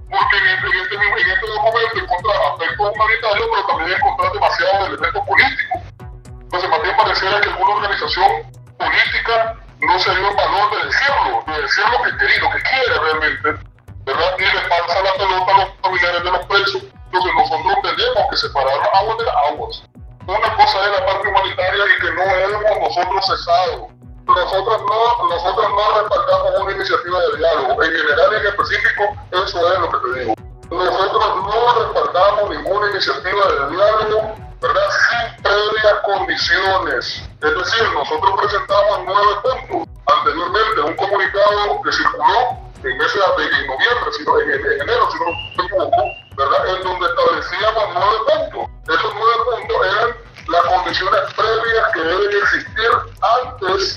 porque 0.09 0.37
en 0.37 0.47
este, 0.47 0.67
en 0.67 0.81
este, 0.81 0.95
en 0.95 1.29
este 1.31 1.47
documento 1.47 1.99
encuentra 1.99 2.31
aspectos 2.51 2.91
humanitarios, 2.95 3.47
pero 3.51 3.67
también 3.67 3.91
encuentra 3.91 4.29
demasiados 4.31 4.87
elementos 4.87 5.23
políticos. 5.25 5.81
Entonces, 6.41 6.69
más 6.69 6.81
bien 6.81 6.97
pareciera 6.97 7.41
que 7.41 7.49
alguna 7.49 7.75
organización 7.75 8.31
política 8.77 9.55
no 9.81 9.99
se 9.99 10.15
dio 10.15 10.29
el 10.29 10.35
valor 10.35 10.71
de 10.71 10.85
decirlo, 10.85 11.43
de 11.45 11.61
decir 11.61 11.83
lo 11.91 12.03
que 12.03 12.17
quiere, 12.17 12.39
lo 12.39 12.49
que 12.51 12.61
quiere 12.61 12.99
realmente, 12.99 13.47
¿verdad? 14.05 14.35
Y 14.37 14.41
le 14.41 14.61
pasa 14.69 15.01
la 15.03 15.13
pelota 15.13 15.51
a 15.51 15.57
los 15.57 15.69
familiares 15.81 16.23
de 16.23 16.31
los 16.31 16.45
presos. 16.45 16.83
Entonces, 17.07 17.31
nosotros 17.35 17.75
tenemos 17.83 18.29
que 18.29 18.37
separar 18.37 18.77
las 18.77 18.89
aguas 18.95 19.17
de 19.17 19.25
las 19.25 19.35
aguas. 19.51 19.83
Una 20.27 20.55
cosa 20.55 20.85
es 20.85 20.99
la 20.99 21.05
parte 21.05 21.27
humanitaria 21.27 21.83
y 21.83 22.01
que 22.01 22.11
no 22.11 22.23
hemos 22.23 22.79
nosotros 22.79 23.27
cesado 23.27 23.96
nosotros 24.37 24.81
no, 24.87 25.29
nosotros 25.29 25.67
no 25.69 26.01
respaldamos 26.01 26.61
una 26.61 26.71
iniciativa 26.73 27.19
de 27.19 27.37
diálogo. 27.37 27.83
En 27.83 27.91
general 27.91 28.29
y 28.31 28.35
en 28.35 28.45
específico, 28.47 29.03
eso 29.31 29.73
es 29.73 29.79
lo 29.79 29.89
que 29.89 29.97
te 29.97 30.19
digo. 30.19 30.33
Nosotros 30.69 31.35
no 31.43 31.83
respaldamos 31.83 32.49
ninguna 32.49 32.91
iniciativa 32.91 33.47
de 33.47 33.75
diálogo, 33.75 34.35
¿verdad? 34.61 34.89
Sin 35.09 35.43
previas 35.43 35.99
condiciones. 36.03 37.29
Es 37.41 37.55
decir, 37.55 37.91
nosotros 37.93 38.31
presentamos 38.41 38.99
nueve 39.05 39.33
puntos 39.43 39.87
anteriormente, 40.07 40.81
un 40.81 40.95
comunicado 40.95 41.81
que 41.83 41.91
circuló 41.91 42.67
en 42.83 42.97
meses 42.97 43.21
de 43.37 43.43
en 43.43 43.67
noviembre, 43.67 44.11
sino 44.17 44.39
en, 44.39 44.51
en, 44.51 44.81
enero, 44.81 45.11
si 45.11 45.19
no 45.19 45.25
me 45.25 45.63
equivoco, 45.65 46.03
¿verdad? 46.37 46.75
En 46.75 46.83
donde 46.83 47.07
establecíamos 47.07 47.83
nueve 47.93 48.17
puntos. 48.27 48.95
Esos 48.95 49.13
nueve 49.15 49.35
puntos 49.51 49.87
eran 49.87 50.27
las 50.47 50.61
condiciones 50.63 51.21
previas 51.35 51.91
que 51.93 51.99
deben 52.01 52.43
existir 52.43 52.91
antes, 53.21 53.96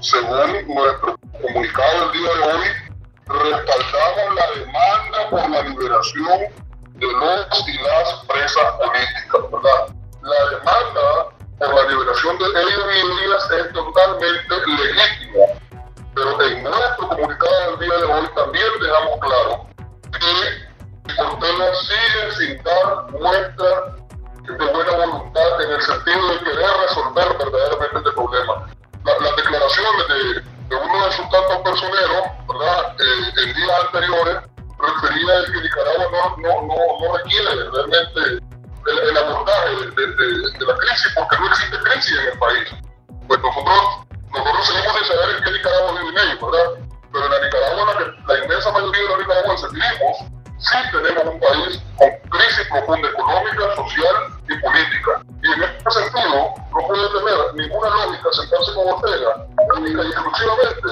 según 0.00 0.74
nuestro 0.74 1.18
comunicado 1.40 2.04
el 2.06 2.12
día 2.12 2.30
de 2.32 2.40
hoy, 2.40 2.68
respaldamos 3.26 4.34
la 4.34 4.60
demanda 4.60 5.30
por 5.30 5.50
la 5.50 5.62
liberación 5.62 6.40
de 6.94 7.06
los 7.06 7.68
y 7.68 7.78
las 7.78 8.24
presas 8.26 8.72
políticas, 8.72 9.50
¿verdad? 9.52 9.94
La 10.22 10.50
demanda 10.50 11.30
por 11.58 11.74
la 11.74 11.90
liberación 11.90 12.38
de 12.38 12.44
ellos 12.46 12.84
y 12.94 13.54
es 13.54 13.72
totalmente 13.72 14.54
legítima, 14.66 15.44
pero 16.14 16.42
en 16.42 16.62
nuestro 16.62 17.08
comunicado 17.08 17.70
del 17.70 17.78
día 17.80 17.96
de 17.98 18.04
hoy 18.04 18.28
también 18.34 18.66
dejamos 18.80 19.20
claro 19.20 19.66
que 20.12 21.20
Ortega 21.20 21.74
sigue 21.74 22.32
sin 22.32 22.62
dar 22.62 23.10
muestra 23.12 23.96
de 24.48 24.72
buena 24.72 25.06
voluntad 25.06 25.62
en 25.62 25.70
el 25.72 25.82
sentido 25.82 26.28
de 26.28 26.38
querer 26.38 26.70
resolver 26.88 27.38
verdaderamente 27.38 27.98
este 27.98 28.12
problema. 28.12 28.66
Las 29.04 29.36
declaraciones 29.36 30.08
de, 30.08 30.40
de, 30.68 30.76
uno 30.76 31.06
de 31.06 31.12
sus 31.12 31.30
tantos 31.30 31.58
personeros, 31.64 32.22
¿verdad? 32.48 32.96
Eh, 33.00 33.42
en 33.44 33.54
días 33.54 33.80
anteriores, 33.86 34.36
refería 34.78 35.38
a 35.38 35.44
que 35.44 35.60
Nicaragua 35.60 36.06
no, 36.10 36.36
no, 36.36 36.62
no, 36.62 36.76
no 37.00 37.16
requiere 37.16 37.70
realmente 37.70 38.20
el, 38.20 38.98
el 39.08 39.16
abordaje 39.16 39.70
de, 39.76 40.06
de, 40.06 40.26
de, 40.58 40.66
la 40.66 40.76
crisis 40.76 41.12
porque 41.14 41.36
no 41.38 41.46
existe 41.48 41.78
crisis 41.78 42.18
en 42.18 42.26
el 42.32 42.38
país. 42.38 42.68
Pues 43.28 43.40
nosotros, 43.40 44.06
nosotros 44.32 44.66
seguimos 44.66 44.96
sin 44.96 45.06
saber 45.06 45.36
en 45.36 45.44
qué 45.44 45.50
Nicaragua 45.50 45.92
vive 45.92 46.08
en 46.08 46.18
ellos, 46.18 46.40
¿verdad? 46.40 46.70
Pero 47.12 47.24
en 47.24 47.30
la 47.30 47.40
Nicaragua, 47.40 47.94
la, 47.94 48.34
la 48.34 48.44
inmensa 48.44 48.72
mayoría 48.72 49.02
de 49.02 49.08
los 49.08 49.18
nicaragüenses 49.18 49.72
vivimos, 49.72 50.16
sí 50.58 50.78
tenemos 50.92 51.24
un 51.24 51.40
país 51.40 51.82
con 51.96 52.10
crisis 52.30 52.66
profunda 52.68 53.08
económica, 53.08 53.76
social 53.76 54.16
y 54.48 54.56
política. 54.60 55.22
Y 55.42 55.52
en 55.52 55.62
este 55.62 55.90
sentido, 55.90 56.54
no 56.72 56.86
puede 56.86 57.08
tener 57.08 57.54
ninguna 57.54 57.90
lógica 57.90 58.09
sentarse 58.32 58.74
con 58.74 58.88
Ortega 58.88 59.46
única 59.76 60.02
y 60.02 60.08
exclusivamente 60.08 60.88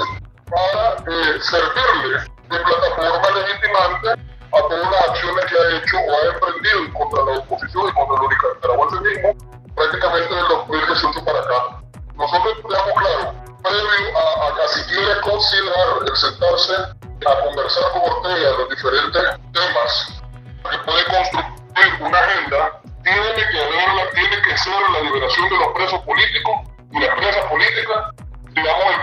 para 0.50 0.94
eh, 0.94 1.40
servirle 1.40 2.18
de 2.48 2.58
plataforma 2.58 3.30
legitimante 3.38 4.08
a 4.10 4.60
todas 4.68 4.90
las 4.90 5.08
acciones 5.08 5.44
que 5.44 5.58
ha 5.58 5.76
hecho 5.76 5.96
o 5.98 6.12
ha 6.12 6.34
emprendido 6.34 6.92
contra 6.94 7.24
la 7.24 7.38
oposición 7.38 7.88
y 7.88 7.92
contra 7.92 8.16
los 8.16 8.30
nicaragüenses 8.30 9.00
mismos, 9.02 9.36
prácticamente 9.74 10.34
desde 10.34 10.48
2018 10.48 11.24
para 11.24 11.38
acá. 11.40 11.82
Nosotros 12.16 12.54
tenemos 12.62 12.98
claro, 12.98 13.34
previo 13.62 14.18
a, 14.18 14.46
a, 14.46 14.64
a 14.64 14.68
siquiera 14.68 15.20
considerar 15.20 15.88
el 16.06 16.16
sentarse 16.16 16.74
a 16.74 17.44
conversar 17.44 17.92
con 17.92 18.02
Ortega 18.02 18.50
los 18.58 18.68
diferentes 18.70 19.22
temas 19.52 20.17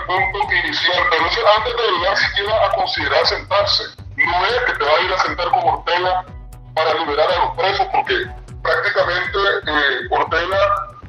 punto 0.05 0.53
inicial. 0.53 1.03
Pero 1.09 1.23
antes 1.57 1.75
de 1.75 1.91
llegar 1.91 2.17
siquiera 2.17 2.65
a 2.65 2.71
considerar 2.71 3.25
sentarse. 3.25 3.83
No 4.15 4.45
es 4.45 4.59
que 4.65 4.73
te 4.73 4.85
va 4.85 4.91
a 4.91 5.01
ir 5.01 5.13
a 5.13 5.17
sentar 5.19 5.49
con 5.49 5.69
Ortega 5.69 6.25
para 6.73 6.93
liberar 6.93 7.31
a 7.31 7.45
los 7.45 7.55
presos, 7.57 7.87
porque 7.91 8.25
prácticamente 8.63 9.37
eh, 9.67 10.07
Ortega 10.11 10.57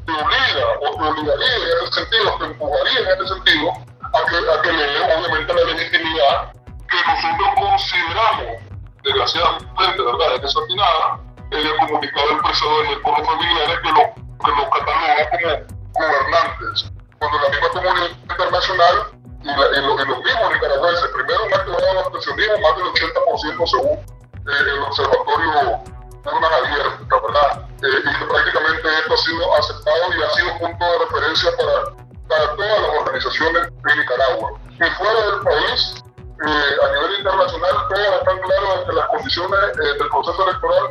te 0.06 0.12
obliga 0.12 0.66
o 0.80 0.96
te 0.96 1.02
obligaría 1.02 1.56
en 1.56 1.84
ese 1.84 1.92
sentido, 1.92 2.38
te 2.38 2.44
empujaría 2.46 3.00
en 3.00 3.08
ese 3.08 3.34
sentido 3.34 3.70
a 3.70 4.30
que, 4.30 4.36
a 4.36 4.62
que 4.62 4.72
le 4.72 4.86
dé 4.86 5.00
obviamente 5.00 5.54
la 5.54 5.64
legitimidad 5.72 6.52
que 6.88 6.96
nosotros 7.06 7.48
consideramos, 7.56 8.62
desgraciadamente, 9.02 10.02
¿verdad?, 10.02 10.34
es 10.36 10.42
desatinada, 10.42 11.20
el 11.50 11.76
comunicado 11.76 12.28
del 12.28 12.38
presidente 12.38 12.88
y 12.88 12.92
el 12.92 13.00
pueblo 13.02 13.24
familiares 13.24 13.78
que 13.82 13.88
lo, 13.88 14.14
que 14.44 14.50
lo 14.50 14.70
cataloga 14.70 15.30
como 15.30 16.06
gobernantes. 16.06 16.95
Cuando 17.18 17.38
la 17.40 17.48
misma 17.48 17.68
comunidad 17.70 18.10
internacional 18.22 18.94
y, 19.42 19.46
la, 19.46 19.66
y, 19.78 19.80
lo, 19.82 19.94
y 19.94 20.06
los 20.06 20.18
mismos 20.18 20.52
nicaragüenses, 20.52 21.08
primero 21.14 21.44
han 21.44 21.54
activado 21.54 21.94
la 21.94 22.00
abstencionismo 22.00 22.58
más 22.58 22.76
del 22.76 22.86
80% 22.86 23.66
según 23.66 23.92
eh, 23.92 24.70
el 24.72 24.82
observatorio 24.82 25.96
Urnas 26.26 26.52
Abiertas, 26.52 27.22
¿verdad? 27.22 27.68
Eh, 27.82 28.02
y 28.04 28.18
que 28.18 28.24
prácticamente 28.26 28.88
esto 28.98 29.14
ha 29.14 29.16
sido 29.16 29.54
aceptado 29.54 30.14
y 30.16 30.22
ha 30.22 30.30
sido 30.30 30.58
punto 30.58 30.84
de 30.84 30.98
referencia 30.98 31.50
para, 31.56 32.06
para 32.28 32.56
todas 32.56 32.80
las 32.82 32.90
organizaciones 33.00 33.62
de 33.62 33.96
Nicaragua. 33.96 34.50
Y 34.70 34.90
fuera 34.96 35.26
del 35.26 35.40
país, 35.42 36.04
eh, 36.46 36.76
a 36.82 36.92
nivel 36.92 37.18
internacional 37.18 37.88
todas 37.88 38.20
están 38.20 38.38
claras 38.40 38.84
que 38.86 38.92
las 38.92 39.06
condiciones 39.08 39.60
eh, 39.78 39.98
del 39.98 40.08
proceso 40.08 40.48
electoral, 40.48 40.84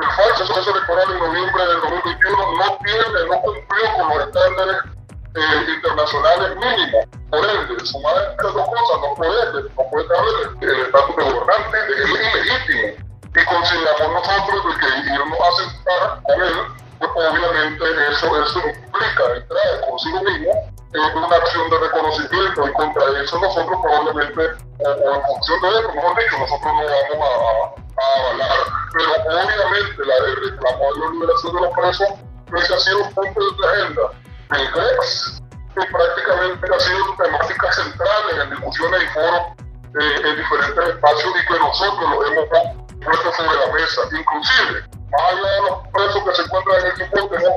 el 0.00 0.10
falso 0.16 0.46
proceso 0.46 0.70
electoral 0.70 1.12
en 1.12 1.18
noviembre 1.18 1.66
del 1.66 1.80
2021 1.80 2.52
no 2.56 2.78
tiene, 2.84 3.26
no 3.28 3.40
cumplió 3.42 3.84
con 3.96 4.08
los 4.08 4.26
estándares 4.28 4.97
eh, 5.34 5.70
internacionales 5.74 6.56
mínimos. 6.56 7.04
Por 7.30 7.44
ende, 7.44 7.86
sumar 7.86 8.16
estas 8.30 8.54
dos 8.54 8.68
cosas 8.68 9.00
no 9.02 9.14
puede, 9.14 9.62
no 9.62 9.90
puede 9.90 10.18
haber 10.18 10.72
el 10.72 10.80
estatus 10.80 11.16
de 11.16 11.24
gobernante, 11.24 11.78
es 11.96 12.10
ilegítimo. 12.10 13.08
Y 13.28 13.44
consideramos 13.44 14.24
nosotros 14.24 14.64
de 14.64 14.80
que 14.80 15.12
irnos 15.12 15.38
a 15.38 15.50
sentar 15.56 16.22
con 16.22 16.42
él, 16.42 16.54
pues 16.98 17.28
obviamente 17.28 17.84
eso, 18.10 18.42
eso 18.42 18.58
implica 18.58 19.36
entrar 19.36 19.80
consigo 19.88 20.22
mismo 20.22 20.52
en 20.94 21.18
una 21.18 21.36
acción 21.36 21.70
de 21.70 21.78
reconocimiento 21.78 22.66
y 22.66 22.72
contra 22.72 23.22
eso 23.22 23.38
nosotros 23.38 23.78
probablemente, 23.82 24.40
o, 24.78 25.14
en 25.14 25.22
función 25.22 25.60
de 25.60 25.68
eso, 25.68 25.92
mejor 25.92 26.16
dicho, 26.16 26.38
nosotros 26.38 26.72
no 26.72 27.18
vamos 27.18 27.74
a, 27.98 28.20
avalar. 28.20 28.58
Pero 28.92 29.12
obviamente 29.12 30.04
la, 30.06 30.16
el 30.16 30.36
reclamo 30.36 30.94
de 30.94 31.00
la 31.00 31.10
liberación 31.12 31.54
de 31.54 31.60
los 31.60 31.72
presos, 31.74 32.08
ese 32.56 32.74
ha 32.74 32.78
sido 32.78 32.98
un 33.04 33.14
punto 33.14 33.40
de 33.40 33.68
agenda 33.68 34.02
del 34.50 34.70
GREX, 34.72 35.42
que 35.74 35.86
prácticamente 35.92 36.66
ha 36.74 36.80
sido 36.80 37.16
temática 37.22 37.72
central 37.72 38.40
en 38.42 38.50
discusiones 38.50 39.02
y 39.02 39.06
foros 39.08 39.40
eh, 40.00 40.20
en 40.24 40.36
diferentes 40.36 40.88
espacios 40.94 41.32
y 41.36 41.46
que 41.46 41.58
nosotros 41.58 42.10
lo 42.10 42.26
hemos 42.26 42.48
puesto 43.04 43.32
sobre 43.32 43.58
la 43.58 43.72
mesa. 43.72 44.00
Inclusive, 44.12 44.84
más 45.10 45.22
allá 45.32 45.50
de 45.50 45.62
los 45.62 45.88
presos 45.92 46.22
que 46.24 46.34
se 46.34 46.42
encuentran 46.42 46.80
en 46.80 46.86
el 46.86 47.02
hipótesis, 47.02 47.48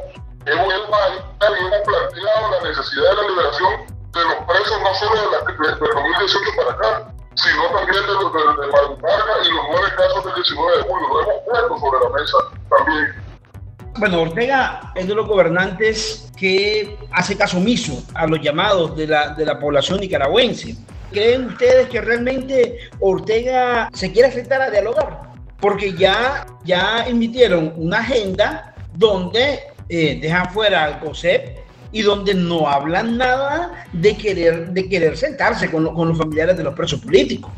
hemos, 0.46 0.74
hemos 0.74 1.82
planteado 1.86 2.52
la 2.52 2.70
necesidad 2.70 3.10
de 3.10 3.16
la 3.16 3.28
liberación 3.28 4.02
de 4.12 4.24
los 4.26 4.36
presos 4.46 4.82
no 4.82 4.94
solo 4.96 5.16
de, 5.16 5.32
la, 5.32 5.40
de, 5.46 5.54
de 5.54 5.94
2018 5.94 6.52
para 6.58 6.72
acá, 6.72 7.14
sino 7.36 7.64
también 7.72 8.06
de 8.06 8.14
los 8.14 8.34
de, 8.34 8.40
de 8.40 9.48
y 9.48 9.52
los 9.52 9.66
nueve 9.72 9.96
casos 9.96 10.24
del 10.26 10.36
19 10.36 10.78
de 10.78 10.84
julio. 10.84 11.08
Lo 11.10 11.22
hemos 11.22 11.44
puesto 11.46 11.78
sobre 11.80 12.00
la 12.04 12.10
mesa 12.10 12.38
también. 12.70 13.31
Bueno, 13.98 14.22
Ortega 14.22 14.94
es 14.96 15.08
de 15.08 15.16
los 15.16 15.28
gobernantes 15.28 16.32
que 16.38 16.98
hace 17.12 17.38
caso 17.38 17.58
omiso 17.58 18.04
a 18.14 18.26
los 18.26 18.42
llamados 18.42 18.96
de 18.96 19.08
la, 19.08 19.30
de 19.30 19.46
la 19.46 19.60
población 19.60 20.00
nicaragüense. 20.00 20.76
¿Creen 21.12 21.48
ustedes 21.48 21.90
que 21.90 22.00
realmente 22.00 22.90
Ortega 23.00 23.90
se 23.94 24.12
quiere 24.12 24.30
aceptar 24.30 24.62
a 24.62 24.70
dialogar? 24.70 25.34
Porque 25.60 25.94
ya, 25.94 26.48
ya 26.64 27.06
emitieron 27.06 27.74
una 27.76 28.00
agenda 28.00 28.74
donde 28.94 29.60
eh, 29.90 30.20
dejan 30.22 30.50
fuera 30.52 30.86
al 30.86 31.00
COSEP 31.00 31.60
y 31.92 32.02
donde 32.02 32.34
no 32.34 32.68
hablan 32.68 33.18
nada 33.18 33.86
de 33.92 34.16
querer, 34.16 34.70
de 34.70 34.88
querer 34.88 35.18
sentarse 35.18 35.70
con, 35.70 35.94
con 35.94 36.08
los 36.08 36.18
familiares 36.18 36.56
de 36.56 36.64
los 36.64 36.74
presos 36.74 37.02
políticos. 37.02 37.52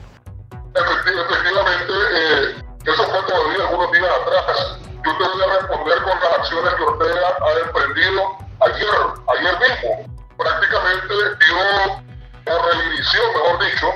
Efectivamente, 0.76 1.94
eh, 2.16 2.64
eso 2.86 3.04
fue 3.04 3.20
todavía 3.28 3.68
algunos 3.70 3.92
días 3.92 4.06
atrás. 4.22 4.93
Yo 5.04 5.18
te 5.18 5.24
voy 5.24 5.42
a 5.44 5.60
responder 5.60 6.04
con 6.04 6.20
las 6.20 6.40
acciones 6.40 6.74
que 6.76 6.84
Ortega 6.84 7.38
ha 7.42 7.52
emprendido 7.60 8.38
ayer, 8.62 8.96
ayer 9.38 9.60
mismo. 9.60 10.16
Prácticamente 10.38 11.14
dio 11.14 12.04
o 12.46 12.72
reinició, 12.72 13.22
mejor 13.34 13.60
dicho, 13.60 13.88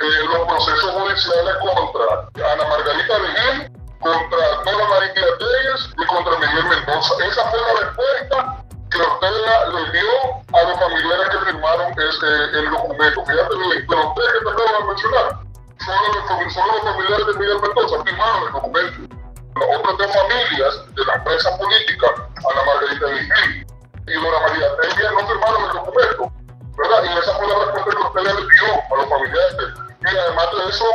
eh, 0.00 0.24
los 0.28 0.48
procesos 0.48 0.90
judiciales 0.90 1.54
contra 1.60 2.52
Ana 2.52 2.64
Margarita 2.68 3.18
Miguel, 3.18 3.72
contra 4.00 4.38
Dora 4.64 4.88
María 4.88 5.14
Telles 5.14 5.90
y 5.96 6.06
contra 6.06 6.38
Miguel 6.38 6.64
Mendoza. 6.64 7.14
Esa 7.24 7.50
fue 7.50 7.60
la 7.60 7.80
respuesta 7.80 8.64
que 8.90 8.98
Ortega 9.00 9.66
le 9.66 9.90
dio 9.92 10.10
a 10.52 10.62
los 10.62 10.78
familiares 10.78 11.28
que 11.30 11.38
firmaron 11.38 11.92
ese, 11.92 12.58
el 12.58 12.70
documento. 12.70 13.24
Fíjate 13.24 13.54
pero 13.88 14.08
ustedes 14.08 14.32
que 14.32 14.44
te 14.44 14.50
acabo 14.50 14.78
de 14.78 14.84
mencionar, 14.84 15.38
solo 15.78 16.06
los, 16.14 16.52
solo 16.52 16.72
los 16.72 16.82
familiares 16.82 17.26
de 17.26 17.32
Miguel 17.34 17.60
Mendoza 17.60 18.04
firmaron 18.04 18.42
el 18.46 18.52
documento. 18.52 19.19
Las 19.56 19.78
otras 19.78 19.98
dos 19.98 20.12
familias 20.12 20.94
de 20.94 21.04
la 21.04 21.14
empresa 21.14 21.56
política, 21.58 22.06
Ana 22.50 22.62
Margarita 22.64 23.06
Miguel 23.06 23.66
y 24.06 24.12
Dora 24.14 24.40
María 24.40 24.76
Telles, 24.76 25.12
no 25.12 25.26
firmaron 25.26 25.62
el 25.64 25.72
documento. 25.72 26.32
¿verdad? 26.76 27.04
Y 27.04 27.18
esa 27.18 27.34
fue 27.36 27.46
la 27.48 27.58
respuesta 27.64 27.90
que 27.90 27.96
Ortega 27.96 28.34
le 28.34 28.40
dio 28.40 28.68
a 28.90 28.96
los 28.96 29.08
familiares 29.08 29.56
y 30.00 30.16
además 30.16 30.46
de 30.56 30.70
eso 30.70 30.86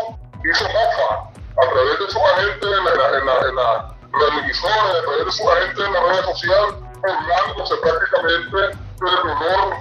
hizo 0.44 0.64
mofa 0.70 1.30
a 1.58 1.72
través 1.72 2.00
de 2.00 2.10
su 2.10 2.20
agente 2.20 2.66
en 2.66 2.86
la, 2.86 2.92
en 2.92 3.26
la, 3.26 3.34
la, 3.54 3.72
a 3.78 3.96
través 4.12 5.26
de 5.26 5.32
su 5.32 5.50
agente 5.50 5.86
en 5.86 5.94
las 5.94 6.04
redes 6.04 6.26
sociales, 6.26 6.76
burlándose 7.02 7.76
prácticamente 7.78 8.58
del 8.58 9.18
honor 9.30 9.76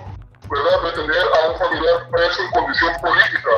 ¿verdad? 0.50 0.82
de 0.82 0.92
tener 0.92 1.24
a 1.24 1.48
un 1.48 1.58
familiar 1.58 2.08
preso 2.10 2.42
en 2.42 2.50
condición 2.50 2.92
política 3.00 3.50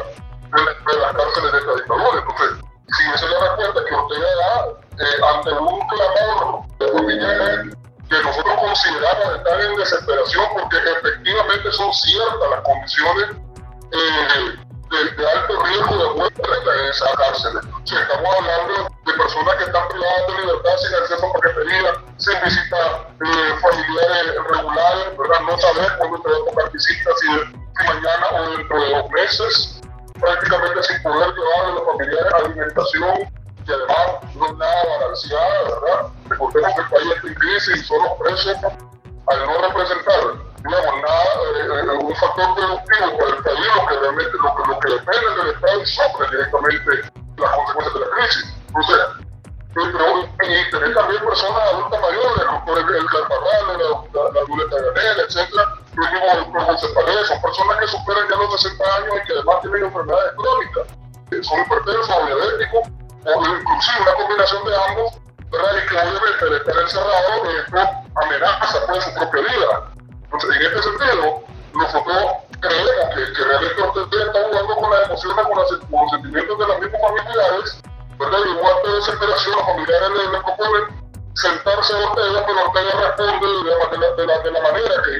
ante 4.99 5.53
un 5.53 5.81
clamor 5.89 6.67
de 6.79 6.89
familiares 6.93 7.77
que 8.09 8.23
nosotros 8.23 8.55
consideramos 8.61 9.37
estar 9.37 9.61
en 9.61 9.77
desesperación 9.77 10.47
porque 10.55 10.77
efectivamente 10.77 11.73
son 11.73 11.93
ciertas 11.93 12.51
las 12.51 12.61
condiciones 12.61 13.31
eh, 13.93 14.57
de, 14.91 15.11
de, 15.17 15.31
alto 15.31 15.63
riesgo 15.65 15.97
de 15.97 16.15
muerte 16.15 16.43
en 16.43 16.89
esa 16.89 17.07
cárcel. 17.17 17.61
Si 17.85 17.97
estamos 17.97 18.35
hablando 18.39 18.89
de 19.05 19.13
personas 19.13 19.55
que 19.57 19.65
están 19.65 19.89
privadas 19.89 20.27
de 20.29 20.43
libertad 20.43 20.77
sin 20.79 20.95
acceso 20.95 21.27
a 21.27 21.33
paquetería, 21.33 21.93
sin 22.19 22.45
visitar 22.45 23.09
eh, 23.27 23.59
familiares 23.61 24.35
regulares, 24.49 25.19
¿verdad? 25.19 25.41
no 25.41 25.59
saber 25.59 25.99
cuándo 25.99 26.21
te 26.21 26.31
va 26.31 26.37
a 26.37 26.51
tocar 26.51 26.73
visita, 26.73 27.11
si, 27.21 27.27
si 27.27 27.87
mañana 27.87 28.27
o 28.33 28.51
dentro 28.57 28.81
de 28.81 28.91
dos 28.91 29.11
meses, 29.11 29.81
prácticamente 30.21 30.83
sin 30.85 31.03
poder 31.03 31.35
llevar 31.35 31.65
a 31.65 31.69
los 31.71 31.85
familiares 31.87 32.35
alimentación 32.35 33.46
y 33.67 33.73
además 33.73 34.35
no 34.35 34.47
es 34.47 34.57
nada 34.57 34.83
balanceada, 34.99 35.63
¿verdad? 35.63 36.07
Recordemos 36.29 36.75
que 36.75 36.81
el 36.81 36.89
país 36.89 37.07
está 37.17 37.29
en 37.29 37.35
crisis 37.35 37.77
y 37.77 37.85
son 37.85 38.03
los 38.03 38.13
presos 38.19 38.57
al 39.27 39.47
no 39.47 39.59
representar, 39.61 40.21
digamos, 40.63 41.03
nada, 41.03 41.25
eh, 41.57 41.99
un 41.99 42.15
factor 42.15 42.55
productivo 42.55 43.19
para 43.19 43.37
el 43.37 43.43
país, 43.43 43.67
lo 43.75 43.87
que 43.87 43.99
realmente 43.99 44.33
lo 44.33 44.55
que, 44.55 44.69
lo 44.69 44.79
que 44.79 44.89
depende 44.91 45.43
del 45.43 45.55
Estado 45.55 45.87
sufre 45.87 46.31
directamente 46.31 46.91
las 47.39 47.51
consecuencias 47.51 47.95
de 47.95 48.01
la 48.01 48.11
crisis. 48.17 48.55
Sea, 48.87 49.27
pero, 49.75 50.21
y 50.23 50.71
tener 50.71 50.95
también 50.95 51.25
personas 51.25 51.63
adultas 51.73 52.01
mayores, 52.01 52.45
como 52.47 52.77
el, 52.77 52.97
el 52.97 53.07
Carparral, 53.07 53.67
la, 53.67 53.75
la, 53.77 54.31
la 54.33 54.45
Violeta 54.47 54.77
Ganel, 54.77 55.21
etcétera, 55.27 55.65
son 57.27 57.43
personas 57.43 57.79
que 57.81 57.87
superan 57.89 58.29
ya 58.29 58.37
los 58.37 58.63
60 58.63 58.85
años 58.97 59.15
y 59.17 59.27
que 59.27 59.33
además 59.33 59.61
tienen 59.63 59.85
enfermedades 59.85 60.33
crónicas, 60.37 61.47
son 61.47 61.61
hipertensos 61.61 62.11
o 62.11 62.27
diabéticos, 62.27 62.96
o 63.35 63.41
inclusive 63.41 64.03
una 64.03 64.15
combinación 64.15 64.65
de 64.65 64.77
ambos, 64.77 65.19
¿verdad? 65.51 65.71
Y 65.77 65.89
que 65.89 65.97
obviamente 65.97 66.45
el 66.47 66.55
estar 66.55 66.77
encerrado 66.79 67.51
esto 67.51 68.07
amenaza 68.23 68.87
pues 68.87 69.05
su 69.05 69.15
propia 69.15 69.43
vida. 69.43 69.91
Entonces, 70.25 70.57
en 70.57 70.63
este 70.67 70.83
sentido, 70.83 71.43
nosotros 71.75 72.25
creemos 72.61 73.15
que, 73.15 73.33
que 73.33 73.45
realmente 73.45 73.83
usted 73.83 74.27
está 74.27 74.43
jugando 74.49 74.77
con 74.77 74.91
las 74.91 75.05
emociones, 75.07 75.47
con, 75.47 75.59
las, 75.59 75.71
con 75.71 76.01
los 76.01 76.11
sentimientos 76.11 76.59
de 76.59 76.67
las 76.67 76.81
mismas 76.81 77.01
familiares, 77.03 77.83
¿verdad? 78.19 78.39
Y 78.47 78.51
igual 78.51 78.75
de 78.85 78.93
desesperación, 78.93 79.57
los 79.57 79.67
familiares 79.67 80.11
le, 80.11 80.33
le 80.33 80.41
proponen 80.41 81.07
sentarse 81.35 81.93
a 81.93 81.99
Ortega, 81.99 82.45
pero 82.47 82.65
Ortega 82.65 82.93
responde 83.01 83.47
de 83.47 83.65
la, 83.65 83.87
de 83.87 83.99
la, 83.99 84.09
de 84.17 84.27
la, 84.27 84.39
de 84.39 84.51
la 84.53 84.61
manera 84.63 84.95
que, 85.05 85.13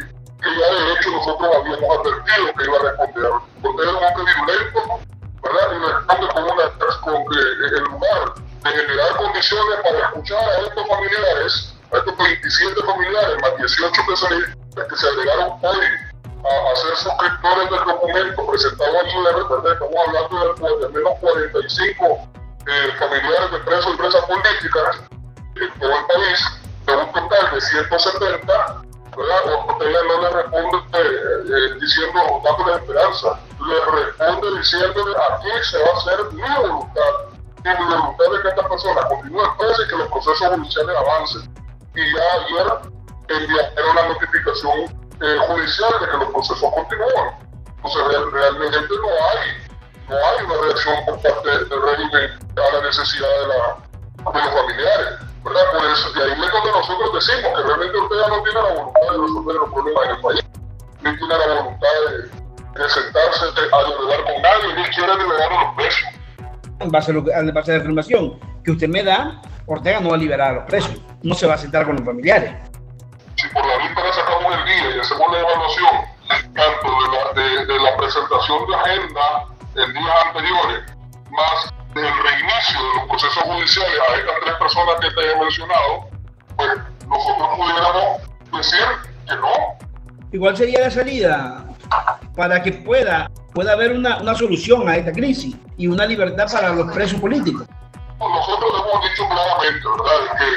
que 0.43 0.59
ya 0.59 0.67
de 0.67 0.93
hecho 0.95 1.11
nosotros 1.11 1.57
habíamos 1.57 1.99
advertido 1.99 2.55
que 2.57 2.65
iba 2.65 2.77
a 2.77 2.83
responder. 2.83 3.33
Ortega 3.63 3.91
es 3.91 3.97
un 3.97 4.05
hombre 4.05 4.35
violento, 4.35 4.81
¿verdad? 5.47 5.73
Y 5.73 5.79
responde 5.79 6.29
con, 6.35 6.45
una, 6.45 6.71
con 7.01 7.15
en 7.77 7.85
lugar 7.85 8.35
de 8.65 8.71
generar 8.71 9.17
condiciones 9.17 9.77
para 9.83 9.99
escuchar 9.99 10.49
a 10.49 10.61
estos 10.61 10.89
familiares, 10.89 11.75
a 11.93 11.97
estos 11.99 12.17
27 12.19 12.83
familiares, 12.83 13.37
más 13.43 13.57
18 13.57 13.93
que 14.09 14.17
se, 14.17 14.89
que 14.89 14.97
se 14.97 15.09
agregaron 15.09 15.59
hoy 15.63 15.87
a, 16.45 16.77
ser 16.77 16.97
suscriptores 16.97 17.71
del 17.71 17.85
documento 17.85 18.47
presentado 18.47 19.01
allí, 19.01 19.17
¿verdad? 19.25 19.73
Estamos 19.73 19.97
hablando 20.07 20.55
de, 20.55 20.87
de 20.87 20.93
menos 20.93 21.13
45 21.21 22.29
eh, 22.67 22.93
familiares 22.99 23.51
de 23.53 23.59
presos 23.61 23.95
y 23.95 23.97
presas 23.97 24.25
políticas 24.27 24.97
en 25.57 25.81
todo 25.81 25.91
el 25.91 26.07
país, 26.07 26.41
de 26.87 26.97
un 26.97 27.13
total 27.13 27.55
de 27.55 27.61
170, 27.61 28.83
¿verdad? 29.17 29.65
Ortega 29.69 30.01
no 30.09 30.21
le 30.21 30.31
responde 30.31 30.77
eh, 30.93 31.01
eh, 31.01 31.79
diciendo, 31.81 32.21
dándole 32.45 32.77
esperanza, 32.77 33.41
le 33.67 33.85
responde 33.85 34.59
diciéndole 34.59 35.17
aquí 35.31 35.49
se 35.63 35.83
va 35.83 35.91
a 35.91 35.97
hacer 35.97 36.33
mi 36.33 36.43
voluntad, 36.43 37.13
y 37.65 37.69
mi 37.69 37.85
voluntad 37.85 38.25
de 38.33 38.43
que 38.43 38.49
esta 38.49 38.69
persona 38.69 39.09
continúe 39.09 39.57
presa 39.59 39.83
y 39.83 39.89
que 39.89 39.97
los 39.97 40.09
procesos 40.09 40.49
judiciales 40.49 40.97
avancen. 40.97 41.55
Y 41.95 42.15
ya 42.15 42.23
ayer 42.35 42.91
enviaron 43.29 43.97
la 43.97 44.09
notificación 44.09 44.81
eh, 45.21 45.39
judicial 45.49 45.93
de 46.01 46.09
que 46.09 46.17
los 46.17 46.31
procesos 46.31 46.73
continúan. 46.75 47.39
Entonces 47.77 48.33
realmente 48.33 48.95
no 49.01 49.09
hay 49.09 49.67
no 50.09 50.17
hay 50.17 50.45
una 50.45 50.55
reacción 50.63 51.05
por 51.05 51.21
parte 51.21 51.51
del 51.51 51.83
régimen 51.83 52.39
a 52.57 52.77
la 52.77 52.81
necesidad 52.83 53.29
de, 53.29 53.47
la, 53.49 54.33
de 54.33 54.45
los 54.45 54.55
familiares. 54.55 55.09
¿verdad? 55.43 55.63
Por 55.73 55.85
eso, 55.85 56.09
y 56.15 56.21
ahí 56.23 56.33
es 56.33 56.53
donde 56.53 56.71
nosotros 56.71 57.15
decimos 57.15 57.53
que 57.57 57.63
realmente 57.63 57.99
Ortega 57.99 58.29
no 58.29 58.43
tiene 58.43 58.61
la 58.63 58.75
voluntad 58.75 59.01
de 59.01 59.19
resolver 59.19 59.57
los 59.57 59.73
problemas 59.73 60.05
en 60.05 60.11
el 60.11 60.21
país, 60.21 60.45
ni 61.03 61.17
tiene 61.19 61.39
la 61.39 61.47
voluntad 61.47 61.89
de, 62.09 62.36
de 62.77 62.89
sentarse 62.89 63.45
a 63.47 63.85
dialogar 63.87 64.25
con 64.25 64.43
nadie, 64.43 64.75
ni 64.75 64.85
quiere 64.95 65.17
liberar 65.17 65.53
a 65.53 65.65
los 65.65 65.75
presos. 65.75 66.09
En 66.81 66.91
base 66.91 67.11
a, 67.11 67.15
lo, 67.15 67.21
en 67.31 67.55
base 67.55 67.71
a 67.73 67.75
la 67.75 67.81
información 67.81 68.39
que 68.65 68.73
usted 68.73 68.89
me 68.89 69.03
da, 69.03 69.41
Ortega 69.67 70.01
no 70.01 70.11
va 70.11 70.17
a 70.17 70.19
liberar 70.19 70.51
a 70.51 70.53
los 70.55 70.65
presos, 70.65 71.01
no 71.23 71.35
se 71.35 71.47
va 71.47 71.55
a 71.55 71.59
sentar 71.59 71.87
con 71.87 71.97
los 71.97 72.05
familiares. 72.05 72.53
Si 73.37 73.49
por 73.49 73.67
la 73.67 73.77
vista 73.79 74.01
sacamos 74.13 74.55
el 74.55 74.65
día 74.65 74.97
y 74.97 75.01
hacemos 75.01 75.33
la 75.33 75.41
evaluación, 75.41 75.95
tanto 76.55 76.89
de 77.01 77.43
la, 77.43 77.43
de, 77.43 77.67
de 77.67 77.81
la 77.81 77.97
presentación 77.97 78.67
de 78.67 78.75
agenda 78.77 79.47
en 79.75 79.93
días 79.93 80.17
anteriores, 80.27 80.93
más 81.31 81.73
del 81.95 82.05
reinicio 82.05 82.81
de 82.81 82.95
los 82.97 83.09
procesos 83.09 83.43
judiciales 83.43 84.01
a 84.09 84.17
estas 84.17 84.35
tres 84.43 84.55
personas 84.57 84.95
que 85.01 85.11
te 85.11 85.33
he 85.33 85.37
mencionado, 85.39 86.09
pues 86.57 86.71
nosotros 87.09 87.49
pudiéramos 87.57 88.21
decir 88.53 88.87
que 89.27 89.35
no. 89.37 89.79
Igual 90.33 90.57
sería 90.57 90.81
la 90.81 90.91
salida 90.91 91.65
para 92.37 92.63
que 92.63 92.73
pueda, 92.73 93.31
pueda 93.55 93.73
haber 93.73 93.93
una, 93.93 94.19
una 94.19 94.35
solución 94.35 94.89
a 94.89 94.97
esta 94.97 95.13
crisis 95.13 95.57
y 95.77 95.87
una 95.87 96.05
libertad 96.07 96.47
para 96.53 96.69
los 96.71 96.93
presos 96.93 97.21
políticos. 97.21 97.67
Nosotros 98.19 98.71
hemos 98.73 99.03
dicho 99.09 99.29
claramente, 99.29 99.89
¿verdad?, 99.89 100.39
que, 100.39 100.49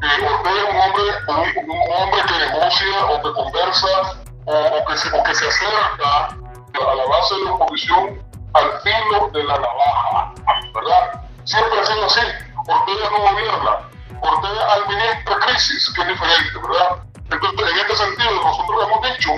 que 0.00 0.26
Ortega 0.26 0.62
es 0.62 0.70
un 0.70 0.80
hombre, 0.80 1.04
un, 1.28 1.70
un, 1.70 1.80
hombre 1.96 2.20
que 2.26 2.38
negocia 2.38 3.06
o 3.06 3.22
que 3.22 3.32
conversa 3.32 4.24
o, 4.46 4.52
o, 4.52 4.84
que 4.86 4.96
se, 4.96 5.08
o 5.08 5.22
que 5.22 5.34
se 5.34 5.48
acerca 5.48 6.26
a 6.28 6.94
la 6.94 7.06
base 7.06 7.34
de 7.36 7.44
la 7.44 7.52
oposición 7.52 8.22
al 8.54 8.80
filo 8.82 9.30
de 9.32 9.44
la 9.44 9.58
navaja, 9.58 10.34
¿verdad? 10.74 11.22
Siempre 11.44 11.80
ha 11.80 11.86
sido 11.86 12.06
así. 12.06 12.20
Ortega 12.66 13.10
no 13.10 13.18
gobierna, 13.30 13.78
Ortega 14.22 14.72
administra 14.74 15.36
crisis, 15.46 15.92
que 15.94 16.02
es 16.02 16.08
diferente, 16.08 16.58
¿verdad? 16.62 17.04
Entonces, 17.30 17.70
en 17.70 17.78
este 17.78 17.96
sentido, 17.96 18.32
nosotros 18.42 18.84
hemos 18.84 19.02
dicho 19.02 19.30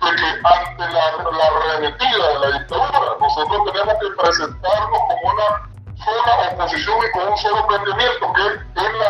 que 0.00 0.06
ante 0.06 0.92
la, 0.92 1.04
la 1.32 1.76
remetida 1.78 2.28
de 2.28 2.38
la 2.38 2.58
dictadura, 2.58 3.16
nosotros 3.20 3.72
tenemos 3.72 3.94
que 4.00 4.13
presentarnos 4.24 5.00
como 5.08 5.32
una 5.32 5.48
sola 6.02 6.48
oposición 6.52 6.98
y 7.06 7.10
con 7.12 7.28
un 7.28 7.38
solo 7.38 7.66
planteamiento, 7.66 8.32
que 8.32 8.46
es 8.80 8.92
la 8.98 9.03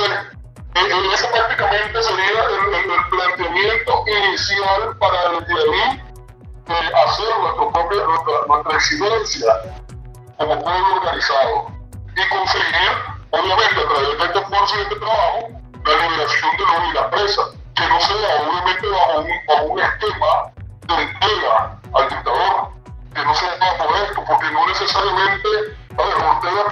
Entonces, 0.00 0.32
eh, 0.74 1.14
ese 1.14 1.26
prácticamente 1.28 2.02
sería 2.02 2.44
el, 2.44 2.74
el, 2.74 3.08
planteamiento 3.10 4.04
inicial 4.06 4.96
para 4.98 5.22
el 5.24 5.44
ahí 5.44 6.02
eh, 6.68 6.90
hacer 7.06 7.38
nuestro 7.40 7.70
propio, 7.72 8.06
nuestra, 8.06 8.34
nuestra 8.46 8.72
residencia 8.72 9.52
como 10.38 10.62
pueblo 10.62 10.94
organizado. 10.96 11.66
Y 12.16 12.28
conseguir, 12.28 12.90
obviamente, 13.30 13.80
a 13.80 13.88
través 13.88 14.18
de 14.18 14.24
este 14.24 14.38
esfuerzo 14.38 14.78
y 14.78 14.80
este 14.82 14.96
trabajo, 14.96 15.48
la 15.84 16.08
liberación 16.08 16.56
de 16.56 16.64
los 16.64 16.90
y 16.90 16.94
la 16.94 17.10
presa, 17.10 17.42
que 17.74 17.88
no 17.88 18.00
sea 18.00 18.42
obviamente 18.42 18.86
bajo 18.88 19.20
un, 19.20 19.30
bajo 19.46 19.64
un 19.64 19.80
esquema 19.80 20.52
de 20.88 21.02
entrega 21.02 21.80
al 21.94 22.08
dictador, 22.08 22.68
que 23.14 23.24
no 23.24 23.34
sea 23.34 23.56
bajo 23.60 23.96
esto, 23.96 24.24
porque 24.26 24.50
no 24.50 24.66
necesariamente, 24.66 25.48
a 26.00 26.06
ver, 26.06 26.24
Ortega 26.24 26.64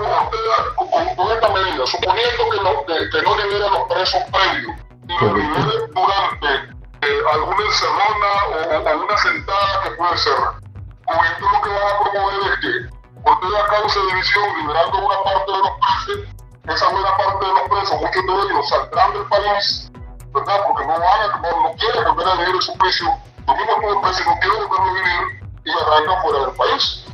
con, 1.17 1.33
esta 1.33 1.49
medida, 1.49 1.87
suponiendo 1.87 2.51
que 2.51 2.61
no, 2.63 2.87
que, 2.87 3.11
que 3.11 3.23
no 3.23 3.37
libera 3.37 3.69
los 3.69 3.89
presos 3.89 4.23
previos 4.31 4.77
y 5.09 5.25
los 5.25 5.35
libere 5.35 5.87
durante 5.95 6.79
eh, 7.03 7.23
alguna 7.33 7.65
encerrona 7.65 8.31
o, 8.49 9.01
o, 9.01 9.05
una 9.05 9.19
sentada 9.19 9.83
que 9.83 9.91
puede 9.93 10.19
ser. 10.19 10.35
Con 10.35 11.25
esto 11.25 11.47
lo 11.53 11.63
que 11.63 11.71
va 11.71 11.89
a 11.89 12.11
promover 12.11 12.53
es 12.53 12.59
que 12.61 12.99
Ortega 13.25 13.67
causa 13.67 14.01
división 14.01 14.59
liberando 14.59 14.99
una 14.99 15.23
parte 15.23 15.53
de 15.53 15.59
los 15.59 15.71
presos, 15.81 16.35
esa 16.69 16.89
buena 16.91 17.17
parte 17.17 17.47
de 17.47 17.53
los 17.53 17.63
presos, 17.69 18.01
muchos 18.01 18.27
de 18.27 18.53
ellos 18.53 18.69
saldrán 18.69 19.13
del 19.13 19.25
país, 19.27 19.91
¿verdad? 20.33 20.65
Porque 20.67 20.87
no 20.87 20.93
van 20.93 21.03
a, 21.03 21.39
no, 21.39 21.63
no 21.63 21.75
quieren 21.77 22.05
volver 22.05 22.29
a 22.29 22.35
vivir 22.35 22.63
su 22.63 22.77
precio, 22.79 23.09
lo 23.47 23.55
mismo 23.55 23.73
como 23.75 23.93
el 23.93 24.01
precio 24.01 24.25
no 24.27 24.39
quiere 24.41 24.67
volver 24.67 24.81
a 24.81 24.85
vivir 24.85 25.51
y 25.65 25.71
arrancan 25.71 26.23
fuera 26.23 26.39
del 26.41 26.57
país. 26.57 27.08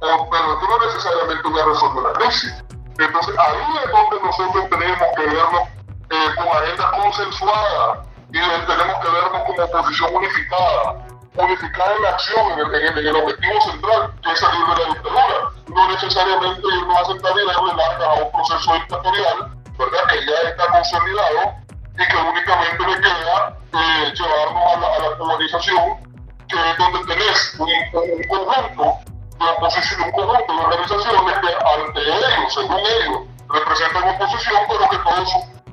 Pero 0.00 0.60
no 0.60 0.86
necesariamente 0.86 1.48
va 1.48 1.62
a 1.62 1.66
resolver 1.66 2.02
la 2.04 2.12
crisis. 2.12 2.64
Entonces 2.98 3.34
ahí 3.38 3.84
es 3.84 3.90
donde 3.90 4.26
nosotros 4.26 4.70
tenemos 4.70 5.08
que 5.16 5.22
vernos 5.22 5.68
eh, 6.10 6.30
con 6.36 6.48
agenda 6.48 6.90
consensuada 6.92 8.02
y 8.28 8.38
tenemos 8.38 8.96
que 9.02 9.10
vernos 9.10 9.42
como 9.46 9.64
oposición 9.64 10.14
unificada, 10.14 11.06
unificada 11.36 11.96
en 11.96 12.02
la 12.02 12.10
acción, 12.10 12.52
en 12.52 12.58
el, 12.58 12.74
en 12.74 12.98
el, 12.98 13.16
objetivo 13.16 13.60
central, 13.62 14.12
que 14.22 14.32
es 14.32 14.38
salir 14.38 14.66
de 14.66 14.82
la 14.82 14.94
dictadura. 14.94 15.50
No 15.68 15.88
necesariamente 15.88 16.60
irnos 16.60 16.98
a 16.98 17.04
sentar 17.04 17.32
y 17.32 17.46
darle 17.46 17.74
largas 17.74 18.08
a 18.08 18.22
un 18.22 18.32
proceso 18.32 18.74
dictatorial, 18.74 19.56
¿verdad? 19.78 20.04
que 20.08 20.26
ya 20.26 20.48
está 20.50 20.66
consolidado 20.68 21.54
y 21.98 22.06
que 22.06 22.16
únicamente 22.16 22.86
le 22.86 23.00
queda 23.00 23.56
eh, 23.72 24.12
llevarnos 24.14 24.64
a 24.66 24.78
la, 24.78 24.86
a 24.86 25.10
la 25.10 25.18
polarización, 25.18 26.14
que 26.48 26.70
es 26.70 26.78
donde 26.78 27.14
tenés 27.14 27.54
un, 27.58 27.68
un 27.68 28.22
conjunto 28.28 29.13
de 29.44 29.50
oposición, 29.52 30.02
un 30.02 30.10
conjunto 30.12 30.52
de 30.52 30.60
organizaciones 30.60 31.38
que 31.38 31.82
ante 31.84 32.00
ellos, 32.00 32.54
según 32.54 32.78
ellos, 32.78 33.18
representan 33.48 34.08
oposición, 34.08 34.62
pero 34.68 34.88
que 34.90 34.98
todos 34.98 35.28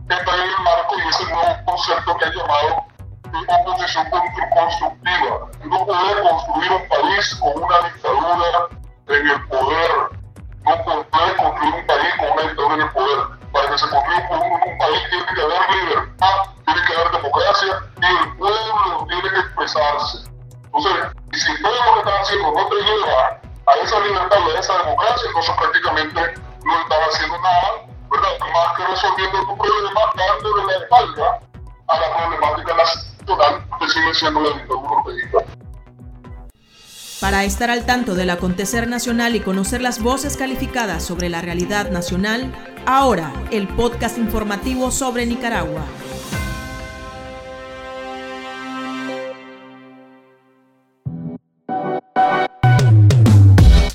está 0.10 0.36
en 0.36 0.42
el 0.42 0.64
marco 0.64 0.96
y 0.98 1.08
ese 1.08 1.26
nuevo 1.26 1.66
concepto 1.66 2.18
que 2.18 2.26
ha 2.26 2.30
llamado 2.30 2.92
oposición 3.48 4.10
constructiva. 4.10 5.48
No 5.66 5.86
puede 5.86 6.22
construir 6.22 6.72
un 6.72 6.90
país 6.90 7.36
con 7.36 7.64
una 7.64 7.80
dictadura 7.82 8.68
en 9.08 9.28
el 9.28 9.48
poder. 9.48 9.92
No 10.64 10.84
puede 10.84 11.36
construir 11.36 11.74
un 11.76 11.88
país 11.88 12.14
con 12.18 12.32
una 12.32 12.42
dictadura 12.42 12.76
en 12.76 12.82
el 12.82 12.92
poder. 12.92 13.18
Para 13.52 13.70
que 13.70 13.78
se 13.78 13.90
construya 13.90 14.28
un, 14.32 14.72
un, 14.72 14.78
país 14.78 15.02
tiene 15.10 15.26
que 15.26 15.42
haber 15.42 15.76
libertad, 15.76 16.36
tiene 16.66 16.82
que 16.86 16.94
haber 16.94 17.12
democracia 17.12 17.80
y 18.02 18.06
el 18.06 18.38
pueblo 18.38 19.06
tiene 19.08 19.30
que 19.30 19.40
expresarse. 19.40 20.18
Entonces, 20.66 20.94
si 21.34 21.62
todo 21.62 21.74
lo 21.74 21.94
que 21.94 22.00
están 22.00 22.22
haciendo 22.22 22.52
no 22.52 22.68
te 22.70 22.76
lleva 22.76 23.42
a 23.72 23.84
esa 23.84 24.00
libertad 24.00 24.38
a 24.38 24.60
esa 24.60 24.78
democracia, 24.80 25.28
entonces 25.28 25.56
prácticamente 25.58 26.22
no 26.64 26.82
están 26.82 27.02
haciendo 27.10 27.38
nada 27.40 27.92
más 28.54 28.78
que 28.78 28.86
resolviendo 28.86 29.40
tu 29.40 29.58
problema, 29.58 30.02
dándole 30.16 30.64
la 30.66 30.84
espalda 30.84 31.40
a 31.88 32.00
la 32.00 32.18
problemática 32.18 32.76
nacional 32.76 33.66
que 33.80 33.90
sigue 33.90 34.14
siendo 34.14 34.42
la 34.42 34.50
dictadura 34.50 35.46
Para 37.20 37.44
estar 37.44 37.70
al 37.70 37.86
tanto 37.86 38.16
del 38.16 38.30
acontecer 38.30 38.88
nacional 38.88 39.36
y 39.36 39.40
conocer 39.40 39.82
las 39.82 40.02
voces 40.02 40.38
calificadas 40.38 41.04
sobre 41.04 41.30
la 41.30 41.42
realidad 41.42 41.90
nacional, 41.90 42.54
ahora 42.86 43.32
el 43.52 43.68
podcast 43.70 44.18
informativo 44.18 44.92
sobre 44.92 45.26
Nicaragua. 45.26 45.84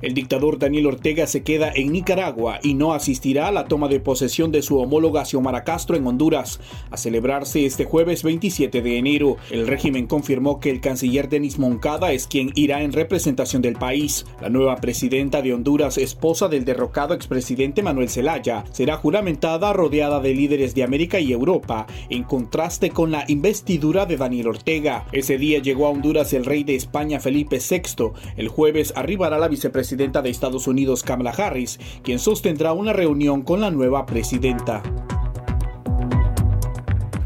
El 0.00 0.14
dictador 0.14 0.60
Daniel 0.60 0.86
Ortega 0.86 1.26
se 1.26 1.42
queda 1.42 1.72
en 1.74 1.90
Nicaragua 1.90 2.60
y 2.62 2.74
no 2.74 2.92
asistirá 2.92 3.48
a 3.48 3.52
la 3.52 3.64
toma 3.64 3.88
de 3.88 3.98
posesión 3.98 4.52
de 4.52 4.62
su 4.62 4.78
homóloga 4.78 5.24
Xiomara 5.24 5.64
Castro 5.64 5.96
en 5.96 6.06
Honduras, 6.06 6.60
a 6.92 6.96
celebrarse 6.96 7.66
este 7.66 7.84
jueves 7.84 8.22
27 8.22 8.80
de 8.80 8.96
enero. 8.96 9.38
El 9.50 9.66
régimen 9.66 10.06
confirmó 10.06 10.60
que 10.60 10.70
el 10.70 10.80
canciller 10.80 11.28
Denis 11.28 11.58
Moncada 11.58 12.12
es 12.12 12.28
quien 12.28 12.52
irá 12.54 12.82
en 12.82 12.92
representación 12.92 13.60
del 13.60 13.74
país. 13.74 14.24
La 14.40 14.50
nueva 14.50 14.76
presidenta 14.76 15.42
de 15.42 15.52
Honduras, 15.52 15.98
esposa 15.98 16.46
del 16.46 16.64
derrocado 16.64 17.14
expresidente 17.14 17.82
Manuel 17.82 18.08
Zelaya, 18.08 18.64
será 18.70 18.98
juramentada 18.98 19.72
rodeada 19.72 20.20
de 20.20 20.32
líderes 20.32 20.76
de 20.76 20.84
América 20.84 21.18
y 21.18 21.32
Europa, 21.32 21.88
en 22.08 22.22
contraste 22.22 22.90
con 22.90 23.10
la 23.10 23.24
investidura 23.26 24.06
de 24.06 24.16
Daniel 24.16 24.46
Ortega. 24.46 25.06
Ese 25.10 25.38
día 25.38 25.58
llegó 25.58 25.86
a 25.86 25.90
Honduras 25.90 26.32
el 26.34 26.44
rey 26.44 26.62
de 26.62 26.76
España 26.76 27.18
Felipe 27.18 27.58
VI. 27.58 28.12
El 28.36 28.46
jueves 28.46 28.92
arribará 28.94 29.38
la 29.38 29.48
vicepresidenta 29.48 29.87
presidenta 29.88 30.20
de 30.20 30.28
Estados 30.28 30.66
Unidos 30.66 31.02
Kamala 31.02 31.30
Harris, 31.30 31.80
quien 32.02 32.18
sostendrá 32.18 32.74
una 32.74 32.92
reunión 32.92 33.40
con 33.40 33.62
la 33.62 33.70
nueva 33.70 34.04
presidenta. 34.04 34.82